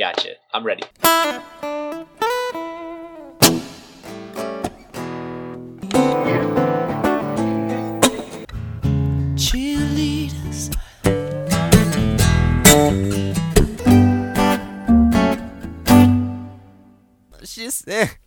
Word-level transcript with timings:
Gotcha. 0.00 0.36
I'm 0.54 0.64
ready. 0.64 0.82
cheerleaders. 9.36 10.70
She. 17.44 18.19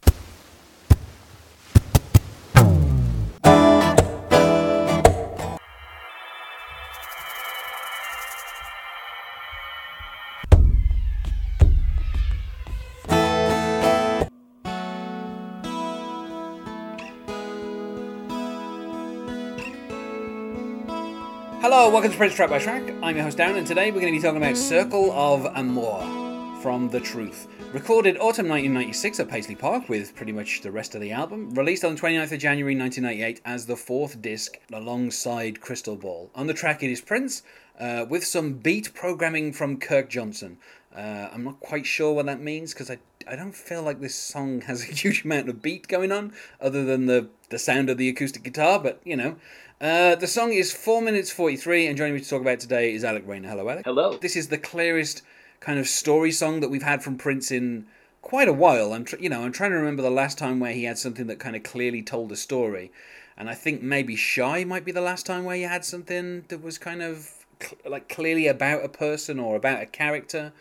Hello, 21.63 21.89
welcome 21.89 22.11
to 22.11 22.17
Prince 22.17 22.35
Track 22.35 22.49
by 22.49 22.59
Track. 22.59 22.83
I'm 23.01 23.15
your 23.15 23.23
host 23.23 23.37
Darren, 23.37 23.57
and 23.57 23.65
today 23.65 23.89
we're 23.89 24.01
going 24.01 24.11
to 24.11 24.19
be 24.19 24.21
talking 24.21 24.43
about 24.43 24.57
Circle 24.57 25.13
of 25.13 25.45
Amour 25.55 26.59
from 26.61 26.89
The 26.89 26.99
Truth. 26.99 27.47
Recorded 27.71 28.17
autumn 28.17 28.49
1996 28.49 29.21
at 29.21 29.29
Paisley 29.29 29.55
Park 29.55 29.87
with 29.87 30.13
pretty 30.13 30.33
much 30.33 30.59
the 30.59 30.73
rest 30.73 30.93
of 30.93 30.99
the 30.99 31.13
album. 31.13 31.51
Released 31.51 31.85
on 31.85 31.95
29th 31.95 32.33
of 32.33 32.39
January 32.39 32.77
1998 32.77 33.39
as 33.45 33.65
the 33.65 33.77
fourth 33.77 34.21
disc 34.21 34.57
alongside 34.73 35.61
Crystal 35.61 35.95
Ball. 35.95 36.29
On 36.35 36.47
the 36.47 36.53
track 36.53 36.83
it 36.83 36.91
is 36.91 36.99
Prince 36.99 37.43
uh, 37.79 38.05
with 38.09 38.25
some 38.25 38.55
beat 38.55 38.93
programming 38.93 39.53
from 39.53 39.77
Kirk 39.79 40.09
Johnson. 40.09 40.57
Uh, 40.95 41.29
I'm 41.33 41.43
not 41.43 41.59
quite 41.59 41.85
sure 41.85 42.13
what 42.13 42.27
that 42.27 42.39
means 42.39 42.73
because 42.73 42.91
I, 42.91 42.99
I 43.27 43.35
don't 43.35 43.55
feel 43.55 43.81
like 43.81 43.99
this 43.99 44.15
song 44.15 44.61
has 44.61 44.83
a 44.83 44.93
huge 44.93 45.25
amount 45.25 45.49
of 45.49 45.61
beat 45.61 45.87
going 45.87 46.11
on 46.11 46.33
other 46.61 46.85
than 46.85 47.07
the, 47.07 47.29
the 47.49 47.59
sound 47.59 47.89
of 47.89 47.97
the 47.97 48.09
acoustic 48.09 48.43
guitar, 48.43 48.79
but 48.79 49.01
you 49.03 49.15
know. 49.15 49.35
Uh, 49.81 50.15
the 50.15 50.27
song 50.27 50.53
is 50.53 50.71
4 50.71 51.01
minutes 51.01 51.29
43, 51.29 51.87
and 51.87 51.97
joining 51.97 52.13
me 52.13 52.21
to 52.21 52.29
talk 52.29 52.41
about 52.41 52.59
today 52.59 52.93
is 52.93 53.03
Alec 53.03 53.23
Rayner. 53.27 53.49
Hello, 53.49 53.67
Alec. 53.67 53.85
Hello. 53.85 54.17
This 54.17 54.37
is 54.37 54.47
the 54.47 54.57
clearest 54.57 55.23
kind 55.59 55.77
of 55.77 55.87
story 55.87 56.31
song 56.31 56.61
that 56.61 56.69
we've 56.69 56.83
had 56.83 57.03
from 57.03 57.17
Prince 57.17 57.51
in 57.51 57.87
quite 58.21 58.47
a 58.47 58.53
while. 58.53 58.93
I'm, 58.93 59.03
tr- 59.03 59.17
you 59.19 59.29
know, 59.29 59.43
I'm 59.43 59.51
trying 59.51 59.71
to 59.71 59.77
remember 59.77 60.01
the 60.01 60.09
last 60.09 60.37
time 60.37 60.59
where 60.59 60.71
he 60.71 60.85
had 60.85 60.97
something 60.97 61.27
that 61.27 61.39
kind 61.39 61.55
of 61.55 61.63
clearly 61.63 62.01
told 62.01 62.31
a 62.31 62.37
story, 62.37 62.91
and 63.35 63.49
I 63.49 63.55
think 63.55 63.81
maybe 63.81 64.15
"Shy" 64.15 64.63
might 64.63 64.85
be 64.85 64.91
the 64.91 65.01
last 65.01 65.25
time 65.25 65.43
where 65.43 65.55
he 65.55 65.63
had 65.63 65.83
something 65.83 66.45
that 66.47 66.61
was 66.61 66.77
kind 66.77 67.01
of 67.01 67.29
cl- 67.59 67.77
like 67.85 68.07
clearly 68.07 68.47
about 68.47 68.85
a 68.85 68.89
person 68.89 69.39
or 69.39 69.55
about 69.55 69.81
a 69.81 69.85
character. 69.85 70.53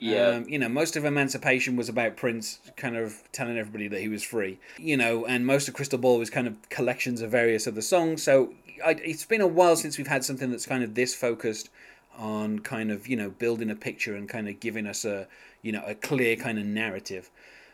Yeah. 0.00 0.28
Um, 0.28 0.48
you 0.48 0.58
know, 0.58 0.68
most 0.68 0.96
of 0.96 1.04
Emancipation 1.04 1.76
was 1.76 1.88
about 1.88 2.16
Prince 2.16 2.58
kind 2.76 2.96
of 2.96 3.22
telling 3.32 3.58
everybody 3.58 3.86
that 3.88 4.00
he 4.00 4.08
was 4.08 4.22
free. 4.22 4.58
You 4.78 4.96
know, 4.96 5.26
and 5.26 5.46
most 5.46 5.68
of 5.68 5.74
Crystal 5.74 5.98
Ball 5.98 6.18
was 6.18 6.30
kind 6.30 6.46
of 6.46 6.68
collections 6.70 7.20
of 7.20 7.30
various 7.30 7.66
other 7.66 7.82
songs. 7.82 8.22
So 8.22 8.54
I, 8.84 8.92
it's 8.92 9.24
been 9.24 9.40
a 9.40 9.46
while 9.46 9.76
since 9.76 9.98
we've 9.98 10.06
had 10.06 10.24
something 10.24 10.50
that's 10.50 10.66
kind 10.66 10.82
of 10.82 10.94
this 10.94 11.14
focused 11.14 11.70
on 12.16 12.58
kind 12.58 12.90
of 12.90 13.06
you 13.06 13.16
know 13.16 13.30
building 13.30 13.70
a 13.70 13.76
picture 13.76 14.14
and 14.14 14.28
kind 14.28 14.48
of 14.48 14.58
giving 14.60 14.86
us 14.86 15.04
a 15.04 15.26
you 15.62 15.72
know 15.72 15.82
a 15.86 15.94
clear 15.94 16.36
kind 16.36 16.58
of 16.58 16.64
narrative. 16.64 17.30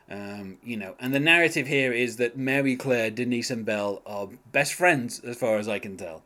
Um, 0.08 0.58
you 0.62 0.76
know, 0.76 0.94
and 1.00 1.12
the 1.12 1.20
narrative 1.20 1.66
here 1.66 1.92
is 1.92 2.16
that 2.18 2.36
Mary 2.36 2.76
Claire, 2.76 3.10
Denise, 3.10 3.50
and 3.50 3.64
Belle 3.64 4.02
are 4.06 4.28
best 4.52 4.74
friends, 4.74 5.18
as 5.20 5.36
far 5.36 5.58
as 5.58 5.68
I 5.68 5.80
can 5.80 5.96
tell. 5.96 6.22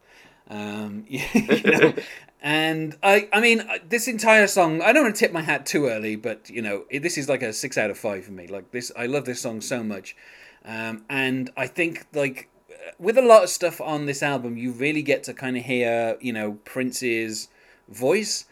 Um, 0.50 1.06
you 1.08 1.22
know, 1.64 1.94
and 2.42 2.96
I, 3.02 3.28
I 3.32 3.40
mean, 3.40 3.60
uh, 3.60 3.78
this 3.86 4.08
entire 4.08 4.46
song, 4.46 4.80
I 4.80 4.92
don't 4.92 5.04
want 5.04 5.14
to 5.14 5.18
tip 5.18 5.32
my 5.32 5.42
hat 5.42 5.66
too 5.66 5.86
early, 5.86 6.16
but 6.16 6.48
you 6.48 6.62
know, 6.62 6.84
this 6.90 7.18
is 7.18 7.28
like 7.28 7.42
a 7.42 7.52
six 7.52 7.76
out 7.76 7.90
of 7.90 7.98
five 7.98 8.24
for 8.24 8.32
me. 8.32 8.46
Like 8.46 8.70
this, 8.70 8.90
I 8.96 9.06
love 9.06 9.26
this 9.26 9.40
song 9.40 9.60
so 9.60 9.82
much, 9.82 10.16
um, 10.64 11.04
and 11.10 11.50
I 11.56 11.66
think 11.66 12.06
like 12.14 12.48
uh, 12.70 12.92
with 12.98 13.18
a 13.18 13.22
lot 13.22 13.42
of 13.44 13.50
stuff 13.50 13.80
on 13.80 14.06
this 14.06 14.22
album, 14.22 14.56
you 14.56 14.72
really 14.72 15.02
get 15.02 15.22
to 15.24 15.34
kind 15.34 15.56
of 15.58 15.64
hear, 15.64 16.16
you 16.20 16.32
know, 16.32 16.52
Prince's 16.64 17.48
voice, 17.88 18.46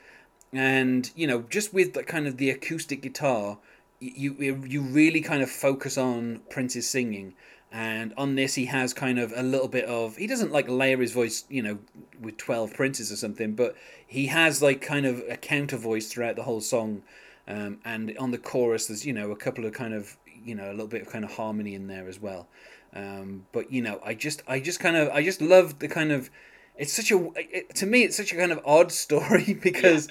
and 0.52 1.10
you 1.16 1.26
know, 1.26 1.42
just 1.48 1.72
with 1.72 1.94
the 1.94 2.02
kind 2.02 2.26
of 2.26 2.36
the 2.36 2.50
acoustic 2.50 3.00
guitar, 3.00 3.58
you 4.00 4.34
you 4.66 4.82
really 4.82 5.22
kind 5.22 5.42
of 5.42 5.50
focus 5.50 5.96
on 5.96 6.42
Prince's 6.50 6.88
singing. 6.88 7.34
And 7.70 8.14
on 8.16 8.34
this, 8.34 8.54
he 8.54 8.64
has 8.66 8.94
kind 8.94 9.18
of 9.18 9.32
a 9.36 9.42
little 9.42 9.68
bit 9.68 9.84
of. 9.84 10.16
He 10.16 10.26
doesn't 10.26 10.52
like 10.52 10.68
layer 10.68 10.98
his 10.98 11.12
voice, 11.12 11.44
you 11.50 11.62
know, 11.62 11.78
with 12.20 12.38
12 12.38 12.72
princes 12.72 13.12
or 13.12 13.16
something, 13.16 13.54
but 13.54 13.76
he 14.06 14.26
has 14.26 14.62
like 14.62 14.80
kind 14.80 15.04
of 15.04 15.22
a 15.28 15.36
counter 15.36 15.76
voice 15.76 16.08
throughout 16.08 16.36
the 16.36 16.44
whole 16.44 16.62
song. 16.62 17.02
Um, 17.46 17.78
and 17.84 18.16
on 18.18 18.30
the 18.30 18.38
chorus, 18.38 18.86
there's, 18.86 19.04
you 19.04 19.12
know, 19.12 19.30
a 19.30 19.36
couple 19.36 19.66
of 19.66 19.74
kind 19.74 19.92
of, 19.92 20.16
you 20.44 20.54
know, 20.54 20.70
a 20.70 20.72
little 20.72 20.86
bit 20.86 21.02
of 21.02 21.10
kind 21.10 21.24
of 21.24 21.32
harmony 21.34 21.74
in 21.74 21.88
there 21.88 22.08
as 22.08 22.18
well. 22.18 22.48
Um, 22.94 23.46
but, 23.52 23.70
you 23.70 23.82
know, 23.82 24.00
I 24.02 24.14
just, 24.14 24.42
I 24.46 24.60
just 24.60 24.80
kind 24.80 24.96
of, 24.96 25.10
I 25.10 25.22
just 25.22 25.42
love 25.42 25.78
the 25.78 25.88
kind 25.88 26.10
of. 26.10 26.30
It's 26.76 26.92
such 26.92 27.10
a. 27.10 27.30
It, 27.36 27.74
to 27.76 27.86
me, 27.86 28.04
it's 28.04 28.16
such 28.16 28.32
a 28.32 28.36
kind 28.36 28.52
of 28.52 28.60
odd 28.64 28.92
story 29.04 29.52
because. 29.52 30.08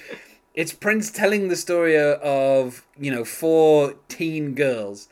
It's 0.53 0.73
Prince 0.73 1.11
telling 1.11 1.49
the 1.49 1.55
story 1.55 1.95
of 1.95 2.83
you 2.99 3.11
know 3.11 3.23
four 3.23 3.93
teen 4.07 4.55
girls, 4.55 5.07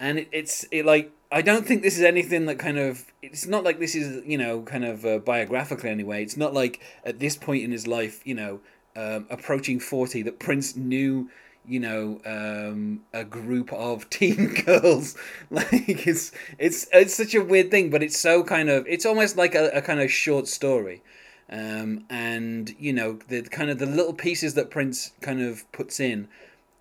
and 0.00 0.20
it, 0.20 0.28
it's 0.32 0.64
it 0.70 0.86
like 0.86 1.12
I 1.30 1.42
don't 1.42 1.66
think 1.66 1.82
this 1.82 1.98
is 1.98 2.04
anything 2.04 2.46
that 2.46 2.58
kind 2.58 2.78
of. 2.78 3.04
It's 3.20 3.46
not 3.46 3.64
like 3.64 3.78
this 3.78 3.94
is 3.94 4.24
you 4.26 4.38
know 4.38 4.62
kind 4.62 4.84
of 4.84 5.04
uh, 5.04 5.18
biographical 5.18 5.88
anyway. 5.90 6.22
It's 6.22 6.36
not 6.36 6.54
like 6.54 6.80
at 7.04 7.18
this 7.18 7.36
point 7.36 7.64
in 7.64 7.70
his 7.70 7.86
life, 7.86 8.26
you 8.26 8.34
know, 8.34 8.60
um, 8.96 9.26
approaching 9.28 9.78
forty, 9.78 10.22
that 10.22 10.38
Prince 10.38 10.74
knew 10.74 11.28
you 11.66 11.80
know 11.80 12.20
um, 12.24 13.02
a 13.12 13.24
group 13.24 13.72
of 13.72 14.08
teen 14.10 14.54
girls. 14.64 15.16
like 15.50 15.68
it's 15.72 16.32
it's 16.58 16.88
it's 16.92 17.14
such 17.14 17.34
a 17.34 17.44
weird 17.44 17.70
thing, 17.70 17.90
but 17.90 18.02
it's 18.02 18.18
so 18.18 18.42
kind 18.42 18.70
of 18.70 18.86
it's 18.86 19.04
almost 19.04 19.36
like 19.36 19.54
a, 19.54 19.68
a 19.74 19.82
kind 19.82 20.00
of 20.00 20.10
short 20.10 20.48
story. 20.48 21.02
Um, 21.50 22.04
and 22.10 22.74
you 22.78 22.92
know 22.92 23.18
the 23.28 23.42
kind 23.42 23.70
of 23.70 23.78
the 23.78 23.86
little 23.86 24.14
pieces 24.14 24.54
that 24.54 24.70
Prince 24.70 25.12
kind 25.20 25.42
of 25.42 25.70
puts 25.72 26.00
in, 26.00 26.28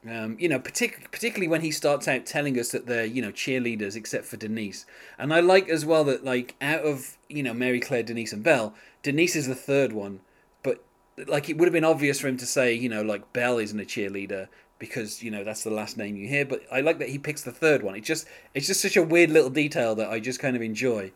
um, 0.10 0.38
you 0.40 0.48
know, 0.48 0.60
partic- 0.60 1.12
particularly 1.12 1.48
when 1.48 1.62
he 1.62 1.72
starts 1.72 2.08
out 2.08 2.26
telling 2.26 2.60
us 2.60 2.70
that 2.72 2.86
they're, 2.86 3.06
you 3.06 3.22
know, 3.22 3.32
cheerleaders 3.32 3.96
except 3.96 4.26
for 4.26 4.38
Denise. 4.38 4.86
And 5.18 5.34
I 5.34 5.40
like 5.40 5.70
as 5.70 5.86
well 5.86 6.04
that, 6.06 6.24
like, 6.24 6.56
out 6.62 6.82
of, 6.82 7.18
you 7.30 7.44
know, 7.44 7.54
Mary 7.54 7.80
Claire, 7.80 8.04
Denise, 8.04 8.34
and 8.34 8.44
Belle, 8.44 8.74
Denise 9.04 9.36
is 9.36 9.48
the 9.48 9.56
third 9.56 9.94
one. 9.94 10.20
But, 10.64 10.84
like, 11.28 11.50
it 11.50 11.58
would 11.58 11.68
have 11.68 11.74
been 11.74 11.84
obvious 11.84 12.20
for 12.20 12.28
him 12.28 12.38
to 12.38 12.46
say, 12.46 12.74
you 12.74 12.90
know, 12.90 13.02
like, 13.02 13.34
Belle 13.34 13.58
isn't 13.58 13.80
a 13.80 13.84
cheerleader 13.84 14.48
because, 14.80 15.24
you 15.24 15.32
know, 15.32 15.44
that's 15.44 15.64
the 15.64 15.72
last 15.72 15.98
name 15.98 16.16
you 16.16 16.28
hear. 16.28 16.46
But 16.46 16.62
I 16.72 16.82
like 16.82 17.00
that 17.00 17.10
he 17.10 17.18
picks 17.18 17.42
the 17.42 17.52
third 17.52 17.84
one. 17.84 17.96
It 17.96 18.04
just, 18.04 18.28
it's 18.54 18.68
just 18.68 18.82
such 18.82 18.98
a 18.98 19.04
weird 19.04 19.32
little 19.32 19.50
detail 19.50 19.96
that 19.96 20.10
I 20.10 20.20
just 20.20 20.40
kind 20.40 20.56
of 20.56 20.62
enjoy. 20.62 21.12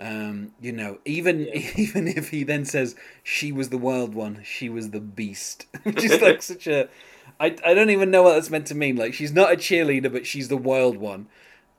Um, 0.00 0.52
you 0.60 0.72
know, 0.72 0.98
even 1.04 1.40
even 1.76 2.06
if 2.06 2.30
he 2.30 2.44
then 2.44 2.64
says 2.64 2.94
she 3.22 3.50
was 3.50 3.70
the 3.70 3.78
wild 3.78 4.14
one, 4.14 4.42
she 4.44 4.68
was 4.68 4.90
the 4.90 5.00
beast, 5.00 5.66
which 5.82 6.04
is 6.04 6.20
like 6.20 6.42
such 6.52 6.66
a 6.66 6.88
I, 7.40 7.56
I 7.64 7.74
don't 7.74 7.90
even 7.90 8.10
know 8.10 8.22
what 8.22 8.34
that's 8.34 8.50
meant 8.50 8.66
to 8.68 8.74
mean. 8.74 8.96
Like 8.96 9.14
she's 9.14 9.32
not 9.32 9.52
a 9.52 9.56
cheerleader, 9.56 10.12
but 10.12 10.26
she's 10.26 10.48
the 10.48 10.56
wild 10.56 10.96
one. 10.96 11.28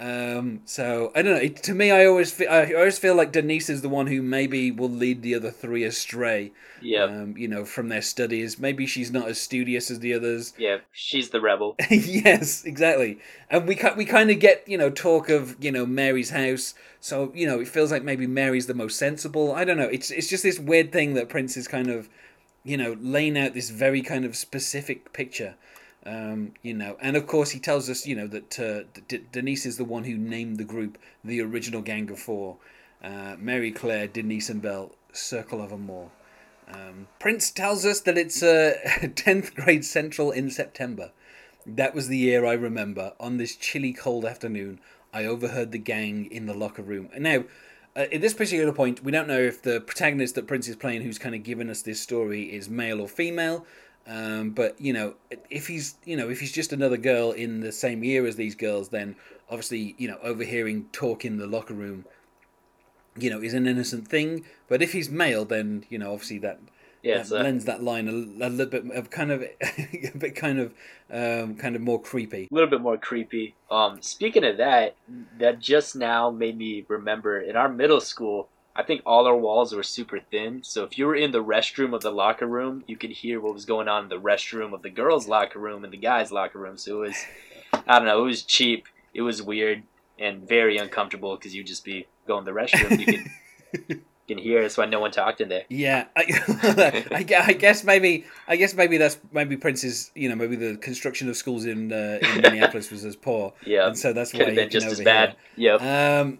Um, 0.01 0.61
so 0.63 1.11
I 1.13 1.21
don't 1.21 1.33
know. 1.33 1.41
It, 1.41 1.61
to 1.63 1.73
me, 1.73 1.91
I 1.91 2.05
always 2.05 2.31
feel, 2.31 2.49
I 2.49 2.71
always 2.73 2.97
feel 2.97 3.15
like 3.15 3.33
Denise 3.33 3.69
is 3.69 3.81
the 3.81 3.89
one 3.89 4.07
who 4.07 4.21
maybe 4.21 4.71
will 4.71 4.89
lead 4.89 5.21
the 5.21 5.35
other 5.35 5.51
three 5.51 5.83
astray. 5.83 6.53
Yeah. 6.81 7.03
Um, 7.03 7.35
you 7.35 7.49
know, 7.49 7.65
from 7.65 7.89
their 7.89 8.01
studies. 8.01 8.57
Maybe 8.57 8.85
she's 8.85 9.11
not 9.11 9.27
as 9.27 9.41
studious 9.41 9.91
as 9.91 9.99
the 9.99 10.13
others. 10.13 10.53
yeah, 10.57 10.77
she's 10.93 11.31
the 11.31 11.41
rebel. 11.41 11.75
yes, 11.89 12.63
exactly. 12.63 13.19
And 13.49 13.67
we 13.67 13.77
we 13.97 14.05
kind 14.05 14.31
of 14.31 14.39
get 14.39 14.65
you 14.65 14.77
know 14.77 14.89
talk 14.89 15.27
of 15.27 15.57
you 15.61 15.71
know 15.71 15.85
Mary's 15.85 16.29
house. 16.29 16.75
So 17.01 17.33
you 17.35 17.45
know 17.45 17.59
it 17.59 17.67
feels 17.67 17.91
like 17.91 18.03
maybe 18.03 18.25
Mary's 18.25 18.67
the 18.67 18.73
most 18.73 18.97
sensible. 18.97 19.51
I 19.51 19.65
don't 19.65 19.77
know. 19.77 19.89
It's 19.89 20.11
it's 20.11 20.29
just 20.29 20.43
this 20.43 20.59
weird 20.59 20.93
thing 20.93 21.15
that 21.15 21.27
Prince 21.27 21.57
is 21.57 21.67
kind 21.67 21.89
of 21.89 22.07
you 22.69 22.77
know 22.77 22.95
laying 23.01 23.37
out 23.37 23.53
this 23.55 23.71
very 23.71 24.01
kind 24.01 24.25
of 24.25 24.35
specific 24.35 25.11
picture. 25.11 25.55
Um, 26.05 26.53
you 26.61 26.73
know, 26.73 26.95
and 27.01 27.17
of 27.17 27.27
course 27.27 27.51
he 27.51 27.59
tells 27.59 27.89
us, 27.89 28.07
you 28.07 28.15
know, 28.15 28.27
that 28.27 28.59
uh, 28.59 28.83
D- 29.07 29.25
Denise 29.31 29.65
is 29.65 29.77
the 29.77 29.83
one 29.83 30.05
who 30.05 30.17
named 30.17 30.57
the 30.57 30.63
group 30.63 30.97
the 31.23 31.41
original 31.41 31.81
Gang 31.81 32.09
of 32.09 32.19
Four. 32.19 32.57
Uh, 33.03 33.35
Mary 33.37 33.71
Claire, 33.71 34.07
Denise, 34.07 34.49
and 34.49 34.61
Belle, 34.61 34.91
Circle 35.13 35.61
of 35.61 35.71
Amour. 35.71 36.09
Um, 36.71 37.07
Prince 37.17 37.49
tells 37.49 37.85
us 37.85 38.01
that 38.01 38.17
it's 38.17 38.43
uh, 38.43 38.75
10th 38.85 39.55
grade 39.55 39.85
central 39.85 40.31
in 40.31 40.49
September. 40.51 41.11
That 41.65 41.95
was 41.95 42.07
the 42.07 42.17
year 42.17 42.45
I 42.45 42.53
remember. 42.53 43.13
On 43.19 43.37
this 43.37 43.55
chilly, 43.55 43.93
cold 43.93 44.25
afternoon, 44.25 44.79
I 45.13 45.25
overheard 45.25 45.71
the 45.71 45.79
gang 45.79 46.25
in 46.31 46.45
the 46.45 46.53
locker 46.53 46.83
room. 46.83 47.09
Now, 47.17 47.45
uh, 47.95 48.05
at 48.11 48.21
this 48.21 48.33
particular 48.33 48.71
point, 48.71 49.03
we 49.03 49.11
don't 49.11 49.27
know 49.27 49.39
if 49.39 49.61
the 49.61 49.81
protagonist 49.81 50.35
that 50.35 50.47
Prince 50.47 50.67
is 50.67 50.75
playing, 50.75 51.01
who's 51.01 51.17
kind 51.17 51.35
of 51.35 51.43
given 51.43 51.69
us 51.69 51.81
this 51.81 52.01
story, 52.01 52.43
is 52.43 52.69
male 52.69 53.01
or 53.01 53.07
female. 53.07 53.65
Um, 54.07 54.51
but 54.51 54.79
you 54.79 54.93
know, 54.93 55.15
if 55.49 55.67
he's 55.67 55.95
you 56.05 56.17
know 56.17 56.29
if 56.29 56.39
he's 56.39 56.51
just 56.51 56.73
another 56.73 56.97
girl 56.97 57.31
in 57.31 57.59
the 57.59 57.71
same 57.71 58.03
year 58.03 58.25
as 58.25 58.35
these 58.35 58.55
girls, 58.55 58.89
then 58.89 59.15
obviously 59.49 59.95
you 59.97 60.07
know 60.07 60.17
overhearing 60.23 60.85
talk 60.91 61.25
in 61.25 61.37
the 61.37 61.47
locker 61.47 61.73
room, 61.73 62.05
you 63.17 63.29
know, 63.29 63.41
is 63.41 63.53
an 63.53 63.67
innocent 63.67 64.07
thing. 64.07 64.45
But 64.67 64.81
if 64.81 64.93
he's 64.93 65.09
male, 65.09 65.45
then 65.45 65.85
you 65.89 65.99
know 65.99 66.13
obviously 66.13 66.39
that 66.39 66.59
Yeah, 67.03 67.19
it's 67.19 67.31
lends 67.31 67.65
that 67.65 67.81
line 67.81 68.07
a, 68.07 68.11
a 68.11 68.49
little 68.49 68.65
bit 68.65 68.91
of 68.91 69.09
kind 69.09 69.31
of 69.31 69.41
a 69.61 70.17
bit 70.17 70.35
kind 70.35 70.59
of 70.59 70.73
um, 71.11 71.55
kind 71.55 71.75
of 71.75 71.81
more 71.81 72.01
creepy. 72.01 72.47
A 72.51 72.53
little 72.53 72.69
bit 72.69 72.81
more 72.81 72.97
creepy. 72.97 73.55
Um, 73.71 74.01
speaking 74.01 74.43
of 74.43 74.57
that, 74.57 74.95
that 75.37 75.59
just 75.59 75.95
now 75.95 76.29
made 76.29 76.57
me 76.57 76.85
remember 76.87 77.39
in 77.39 77.55
our 77.55 77.69
middle 77.69 78.01
school, 78.01 78.49
I 78.75 78.83
think 78.83 79.01
all 79.05 79.27
our 79.27 79.35
walls 79.35 79.73
were 79.73 79.83
super 79.83 80.19
thin. 80.19 80.61
So 80.63 80.83
if 80.83 80.97
you 80.97 81.05
were 81.05 81.15
in 81.15 81.31
the 81.31 81.43
restroom 81.43 81.93
of 81.93 82.01
the 82.01 82.11
locker 82.11 82.47
room, 82.47 82.83
you 82.87 82.97
could 82.97 83.11
hear 83.11 83.39
what 83.39 83.53
was 83.53 83.65
going 83.65 83.87
on 83.87 84.03
in 84.03 84.09
the 84.09 84.19
restroom 84.19 84.73
of 84.73 84.81
the 84.81 84.89
girls' 84.89 85.27
locker 85.27 85.59
room 85.59 85.83
and 85.83 85.91
the 85.93 85.97
guys' 85.97 86.31
locker 86.31 86.59
room. 86.59 86.77
So 86.77 87.03
it 87.03 87.07
was, 87.07 87.25
I 87.73 87.99
don't 87.99 88.07
know, 88.07 88.21
it 88.21 88.27
was 88.27 88.43
cheap. 88.43 88.87
It 89.13 89.21
was 89.21 89.41
weird 89.41 89.83
and 90.19 90.47
very 90.47 90.77
uncomfortable 90.77 91.35
because 91.35 91.55
you'd 91.55 91.67
just 91.67 91.83
be 91.83 92.07
going 92.27 92.45
to 92.45 92.51
the 92.51 92.57
restroom. 92.59 92.99
You 92.99 93.25
you 93.87 94.01
can 94.35 94.37
hear. 94.37 94.61
That's 94.61 94.77
why 94.77 94.85
no 94.85 94.99
one 95.01 95.11
talked 95.11 95.41
in 95.41 95.49
there. 95.49 95.65
Yeah, 95.69 96.05
I, 96.15 97.03
I 97.11 97.53
guess 97.53 97.83
maybe 97.83 98.25
I 98.47 98.55
guess 98.55 98.73
maybe 98.73 98.97
that's 98.97 99.17
maybe 99.31 99.57
Prince's 99.57 100.11
you 100.15 100.29
know 100.29 100.35
maybe 100.35 100.55
the 100.55 100.77
construction 100.77 101.27
of 101.29 101.35
schools 101.35 101.65
in 101.65 101.91
uh, 101.91 102.19
in 102.21 102.41
Minneapolis 102.41 102.89
was 102.91 103.03
as 103.03 103.15
poor, 103.15 103.53
Yeah, 103.65 103.87
and 103.87 103.97
so 103.97 104.13
that's 104.13 104.31
could 104.31 104.41
why 104.41 104.49
he 104.51 104.55
been 104.55 104.69
just 104.69 104.87
as 104.87 105.01
bad. 105.01 105.35
Yep. 105.57 105.81
Um, 105.81 106.39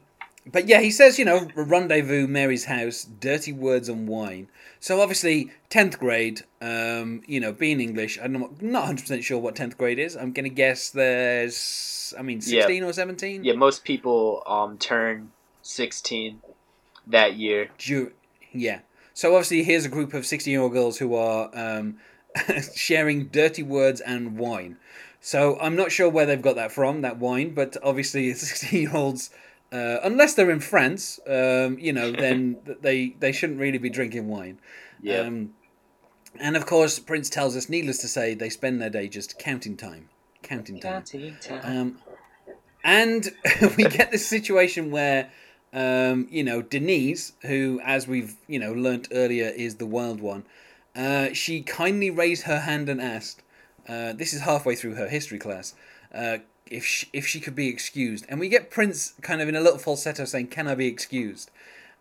but 0.52 0.68
yeah, 0.68 0.80
he 0.80 0.90
says, 0.90 1.20
you 1.20 1.26
know, 1.26 1.48
rendezvous, 1.54 2.26
Mary's 2.26 2.66
house, 2.66 3.04
dirty 3.04 3.52
words 3.52 3.88
and 3.88 4.08
wine. 4.08 4.48
So 4.80 5.02
obviously, 5.02 5.52
tenth 5.70 6.00
grade. 6.00 6.42
Um, 6.62 7.22
you 7.28 7.40
know, 7.40 7.52
being 7.52 7.80
English, 7.82 8.18
I'm 8.24 8.34
not 8.62 8.86
hundred 8.86 9.02
percent 9.02 9.24
sure 9.24 9.38
what 9.38 9.56
tenth 9.58 9.78
grade 9.78 10.00
is. 10.00 10.16
I'm 10.16 10.32
gonna 10.32 10.50
guess 10.50 10.90
there's, 10.90 12.14
I 12.18 12.22
mean, 12.22 12.38
Yeah. 12.44 12.62
sixteen 12.62 12.84
or 12.84 12.94
seventeen. 12.94 13.44
Yeah, 13.44 13.54
most 13.54 13.84
people 13.84 14.42
um 14.48 14.78
turn 14.78 15.32
sixteen 15.62 16.42
that 17.10 17.36
year. 17.36 17.70
Ju- 17.78 18.14
yeah. 18.52 18.80
So 19.14 19.36
obviously, 19.36 19.64
here's 19.64 19.86
a 19.86 19.90
group 19.90 20.14
of 20.14 20.26
sixteen-year-old 20.26 20.74
girls 20.74 20.98
who 20.98 21.16
are 21.16 21.50
um, 21.54 21.98
sharing 22.76 23.28
dirty 23.28 23.64
words 23.64 24.02
and 24.02 24.38
wine. 24.38 24.78
So 25.22 25.60
I'm 25.60 25.76
not 25.76 25.92
sure 25.92 26.10
where 26.10 26.26
they've 26.26 26.42
got 26.42 26.56
that 26.56 26.72
from, 26.72 27.02
that 27.02 27.18
wine, 27.18 27.54
but 27.54 27.76
obviously, 27.84 28.34
sixteen-year-olds. 28.34 29.30
Uh, 29.72 30.00
unless 30.04 30.34
they're 30.34 30.50
in 30.50 30.60
France, 30.60 31.20
um, 31.28 31.78
you 31.78 31.94
know, 31.94 32.12
then 32.26 32.58
they 32.82 33.16
they 33.20 33.32
shouldn't 33.32 33.60
really 33.60 33.78
be 33.78 33.90
drinking 33.90 34.28
wine. 34.28 34.60
Yeah. 35.02 35.20
Um, 35.20 35.52
and 36.40 36.56
of 36.56 36.66
course, 36.66 37.00
Prince 37.00 37.30
tells 37.30 37.56
us, 37.56 37.70
needless 37.70 37.98
to 38.00 38.08
say, 38.08 38.34
they 38.34 38.50
spend 38.50 38.82
their 38.82 38.90
day 38.90 39.08
just 39.08 39.40
counting 39.40 39.76
time, 39.76 40.10
counting 40.44 40.80
time. 40.80 41.04
Counting 41.04 41.36
Um, 41.64 42.00
and 42.84 43.30
we 43.78 43.84
get 43.86 44.12
this 44.12 44.28
situation 44.28 44.92
where, 44.92 45.32
um, 45.74 46.28
you 46.32 46.44
know, 46.44 46.62
Denise, 46.62 47.34
who, 47.42 47.80
as 47.84 48.08
we've 48.08 48.36
you 48.48 48.60
know 48.60 48.74
learnt 48.74 49.08
earlier, 49.12 49.48
is 49.48 49.76
the 49.76 49.86
wild 49.86 50.20
one. 50.22 50.46
Uh, 50.96 51.34
she 51.34 51.62
kindly 51.62 52.10
raised 52.10 52.44
her 52.44 52.62
hand 52.62 52.90
and 52.90 53.02
asked. 53.02 53.44
Uh, 53.88 54.14
this 54.14 54.34
is 54.34 54.42
halfway 54.42 54.76
through 54.76 54.96
her 54.96 55.08
history 55.08 55.40
class. 55.40 55.74
Uh, 56.14 56.38
if 56.68 56.86
she, 56.86 57.08
if 57.14 57.26
she 57.26 57.40
could 57.40 57.56
be 57.56 57.68
excused, 57.68 58.26
and 58.30 58.40
we 58.40 58.50
get 58.50 58.70
Prince 58.70 59.14
kind 59.22 59.42
of 59.42 59.50
in 59.50 59.56
a 59.56 59.62
little 59.62 59.80
falsetto 59.80 60.26
saying, 60.26 60.48
"Can 60.48 60.68
I 60.68 60.76
be 60.76 60.88
excused?" 60.88 61.52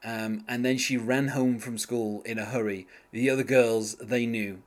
Um, 0.04 0.44
and 0.46 0.64
then 0.64 0.78
she 0.78 0.96
ran 0.96 1.28
home 1.28 1.58
from 1.58 1.76
school 1.76 2.22
in 2.22 2.38
a 2.38 2.44
hurry. 2.44 2.86
The 3.10 3.30
other 3.30 3.42
girls, 3.42 3.96
they 3.96 4.26
knew. 4.26 4.62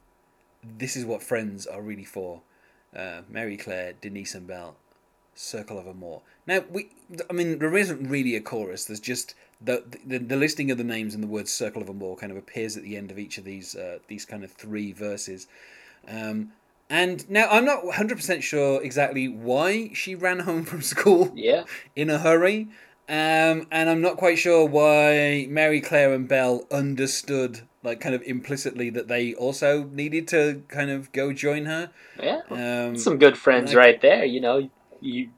This 0.64 0.96
is 0.96 1.06
what 1.06 1.24
friends 1.24 1.66
are 1.66 1.82
really 1.82 2.04
for. 2.04 2.42
Uh, 2.96 3.22
Mary 3.30 3.58
Claire, 3.58 3.94
Denise, 4.02 4.36
and 4.36 4.46
Belle. 4.46 4.76
Circle 5.42 5.80
of 5.80 5.88
Amour. 5.88 6.22
Now 6.48 6.64
we, 6.70 6.90
I 7.30 7.34
mean, 7.34 7.60
there 7.60 7.76
isn't 7.76 8.08
really 8.08 8.36
a 8.36 8.42
chorus. 8.42 8.86
There's 8.86 9.00
just 9.00 9.36
the 9.60 9.84
the, 10.06 10.20
the 10.20 10.36
listing 10.36 10.72
of 10.72 10.78
the 10.78 10.84
names 10.84 11.14
and 11.16 11.24
the 11.24 11.28
word 11.28 11.48
Circle 11.48 11.82
of 11.82 11.90
Amour 11.90 12.16
kind 12.18 12.32
of 12.32 12.38
appears 12.38 12.78
at 12.78 12.84
the 12.84 12.96
end 12.98 13.12
of 13.12 13.18
each 13.20 13.38
of 13.38 13.44
these 13.44 13.76
uh, 13.76 14.00
these 14.08 14.26
kind 14.26 14.44
of 14.44 14.52
three 14.52 14.92
verses. 14.92 15.48
Um, 16.08 16.52
and 16.90 17.30
now 17.30 17.48
I'm 17.50 17.64
not 17.64 17.84
100% 17.84 18.42
sure 18.42 18.84
exactly 18.84 19.28
why 19.30 19.92
she 19.94 20.14
ran 20.14 20.40
home 20.40 20.66
from 20.66 20.82
school 20.82 21.32
Yeah. 21.36 21.64
in 21.96 22.10
a 22.10 22.18
hurry. 22.20 22.68
Um, 23.08 23.68
and 23.72 23.90
I'm 23.90 24.02
not 24.02 24.18
quite 24.18 24.38
sure 24.38 24.66
why 24.68 25.46
Mary 25.50 25.80
Claire 25.82 26.14
and 26.14 26.28
Belle 26.28 26.66
understood, 26.72 27.62
like, 27.84 28.00
kind 28.02 28.14
of 28.16 28.22
implicitly, 28.24 28.90
that 28.92 29.08
they 29.08 29.34
also 29.34 29.84
needed 29.86 30.28
to 30.30 30.64
kind 30.68 30.90
of 30.92 31.12
go 31.14 31.32
join 31.34 31.66
her. 31.66 31.92
Yeah. 32.22 32.42
Um, 32.50 32.98
Some 32.98 33.18
good 33.18 33.38
friends 33.38 33.70
like- 33.72 33.78
right 33.78 34.02
there. 34.02 34.24
You 34.26 34.42
know, 34.42 34.70
you. 35.02 35.30